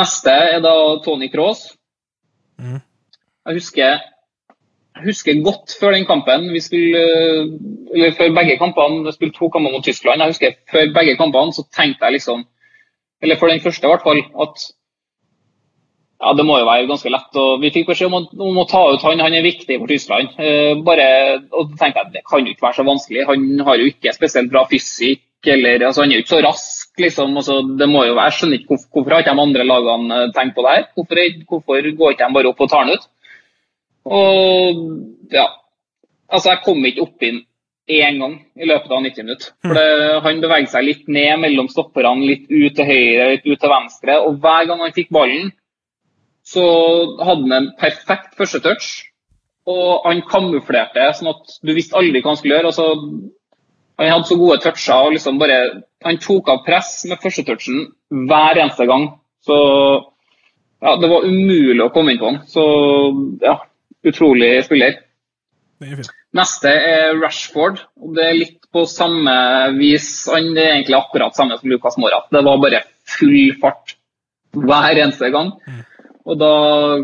[0.00, 0.74] neste er da
[1.04, 1.70] Tony Cross.
[2.60, 2.80] Mm.
[3.48, 4.00] Jeg husker,
[4.96, 7.04] jeg husker godt før den kampen vi skulle,
[7.94, 10.20] eller før begge kampene, vi spilte to kamper mot Tyskland.
[10.20, 12.44] Jeg husker Før begge kampene så tenkte jeg liksom
[13.22, 14.68] eller for den første i hvert fall, at
[16.20, 17.36] ja, det må jo være ganske lett.
[17.40, 20.34] og Vi fikk beskjed om, om å ta ut han, han er viktig for Tyskland.
[20.36, 21.06] Eh, bare,
[21.56, 23.26] og da tenkte jeg Det kan jo ikke være så vanskelig.
[23.30, 25.24] Han har jo ikke spesielt bra fysikk.
[25.48, 26.90] eller altså, Han er jo ikke så rask.
[27.00, 29.64] liksom, altså, det må jo være, Jeg skjønner ikke hvorfor, hvorfor har ikke de andre
[29.64, 30.84] lagene eh, tenkt på det her.
[30.94, 31.16] Hvorfor,
[31.48, 33.08] hvorfor går ikke de bare opp og tar han ut?
[34.04, 35.46] Og ja,
[36.28, 37.40] altså Jeg kom ikke opp inn
[37.90, 39.52] én gang i løpet av 90 minutter.
[39.64, 43.60] For det, Han beveget seg litt ned mellom stopperne, litt ut til høyre, litt ut
[43.60, 44.18] til venstre.
[44.26, 45.52] Og hver gang han fikk ballen,
[46.46, 46.64] så
[47.20, 48.90] hadde han en perfekt første touch.
[49.70, 52.72] Og han kamuflerte sånn at du visste aldri hva han skulle gjøre.
[52.72, 52.86] Altså,
[54.00, 54.94] han hadde så gode toucher.
[54.96, 59.20] og liksom bare, Han tok av press med første touchen hver eneste gang.
[59.44, 59.56] Så
[60.80, 62.40] ja, det var umulig å komme inn på han.
[62.48, 62.64] Så
[63.44, 63.58] ja,
[64.04, 64.96] utrolig spiller.
[65.80, 66.02] Er.
[66.36, 67.78] Neste er Rashford.
[68.00, 69.32] og Det er litt på samme
[69.78, 70.28] vis.
[70.28, 72.20] Han er egentlig akkurat samme som Lucas Mora.
[72.30, 73.96] Det var bare full fart
[74.52, 75.54] hver eneste gang.
[76.28, 76.52] Og da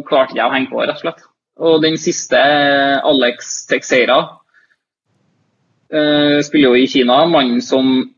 [0.06, 1.24] klarte jeg å henge på, rett og slett.
[1.56, 4.18] Og den siste Alex Texeira.
[5.88, 7.22] Eh, spiller jo i Kina.
[7.30, 8.10] Mannen som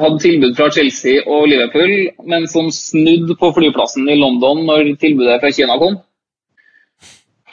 [0.00, 1.92] hadde tilbud fra Chelsea og Liverpool,
[2.30, 5.98] men som snudde på flyplassen i London når tilbudet fra Kina kom.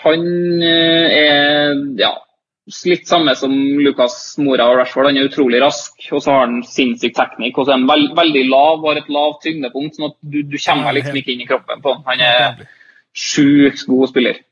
[0.06, 0.24] Han
[0.64, 2.14] eh, er ja,
[2.88, 5.10] litt samme som Lucas Mora og Rashford.
[5.10, 7.58] Han er utrolig rask, og så har han sinnssyk teknikk.
[7.58, 10.58] Og så er han veld, veldig lav har et lavt tyngdepunkt, sånn at du, du
[10.60, 12.04] kommer liksom ikke inn i kroppen på han.
[12.10, 12.68] Han er
[13.18, 14.44] sjukt god spiller.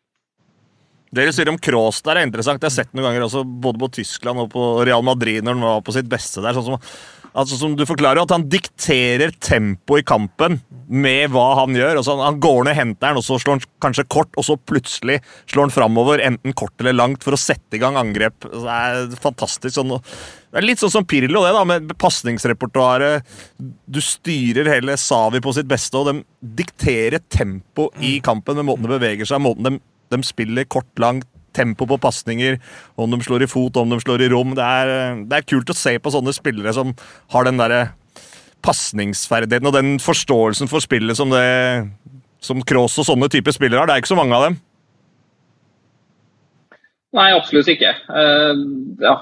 [1.16, 2.64] Det du sier om Kroos der er interessant.
[2.64, 5.68] Jeg har sett noen ganger også, både på Tyskland og på Real Madrid når han
[5.68, 6.58] var på sitt beste der.
[6.58, 6.80] sånn som
[7.36, 11.98] Altså som du forklarer At han dikterer tempo i kampen med hva han gjør.
[11.98, 15.16] Altså han går ned henteren, og så slår han kanskje kort, og så plutselig
[15.50, 18.46] slår han framover, enten kort eller langt, for å sette i gang angrep.
[18.46, 19.74] Det er fantastisk.
[19.74, 23.26] Sånn, det er litt sånn som Pirlo, det, da, med pasningsrepertoaret.
[23.58, 28.86] Du styrer hele Savi på sitt beste, og de dikterer tempo i kampen med måten
[28.86, 29.82] de beveger seg, måten de,
[30.14, 31.26] de spiller kort, langt
[31.56, 32.60] tempo på pasninger,
[33.00, 34.56] om de slår i fot, om de slår i rom.
[34.58, 36.94] Det er, det er kult å se på sånne spillere som
[37.34, 37.86] har den derre
[38.66, 41.46] pasningsferdigheten og den forståelsen for spillet som det
[42.46, 43.90] som Kroos og sånne typer spillere har.
[43.90, 44.58] Det er ikke så mange av dem.
[47.16, 47.94] Nei, absolutt ikke.
[48.12, 48.60] Uh,
[49.00, 49.16] ja,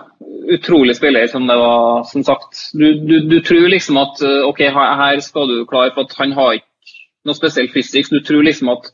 [0.55, 2.71] utrolig spiller, som det var som sagt.
[2.73, 6.57] Du, du, du tror liksom at uh, ok, her skal du klare, for han har
[6.57, 6.97] ikke
[7.29, 8.09] noe spesiell fysikk.
[8.11, 8.89] Du tror liksom at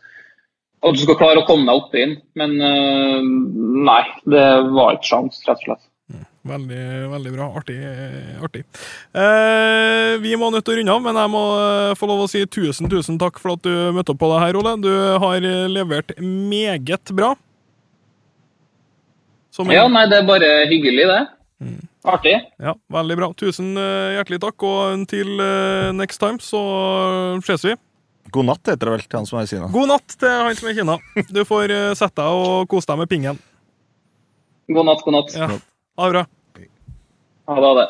[0.79, 2.17] at du skal klare å komme deg opp inn.
[2.39, 3.19] Men uh,
[3.89, 5.85] nei, det var ikke sjans, rett og slett.
[6.09, 6.23] Mm,
[6.53, 7.47] veldig, veldig bra.
[7.59, 7.75] Artig.
[8.41, 8.63] artig.
[9.13, 12.29] Eh, vi må nødt til å runde av, men jeg må eh, få lov å
[12.31, 14.73] si tusen tusen takk for at du møtte opp på det her, Ole.
[14.81, 14.89] Du
[15.21, 17.35] har levert meget bra.
[19.53, 21.21] Som Ja, nei, det er bare hyggelig, det.
[21.59, 21.77] Mm.
[22.09, 22.33] Artig.
[22.63, 23.29] Ja, Veldig bra.
[23.37, 25.35] Tusen hjertelig takk, og til
[25.93, 26.63] next time så
[27.43, 27.75] ses vi.
[28.31, 29.69] God natt heter det vel til han som er i Kina.
[29.73, 30.97] God natt til han som er i Kina.
[31.33, 33.39] Du får uh, sette deg og kose deg med pingen.
[34.69, 35.33] God natt, god natt.
[35.33, 35.49] Ja.
[35.99, 36.25] Ha det bra.
[37.49, 37.65] Ha det.
[37.65, 37.87] Ha det.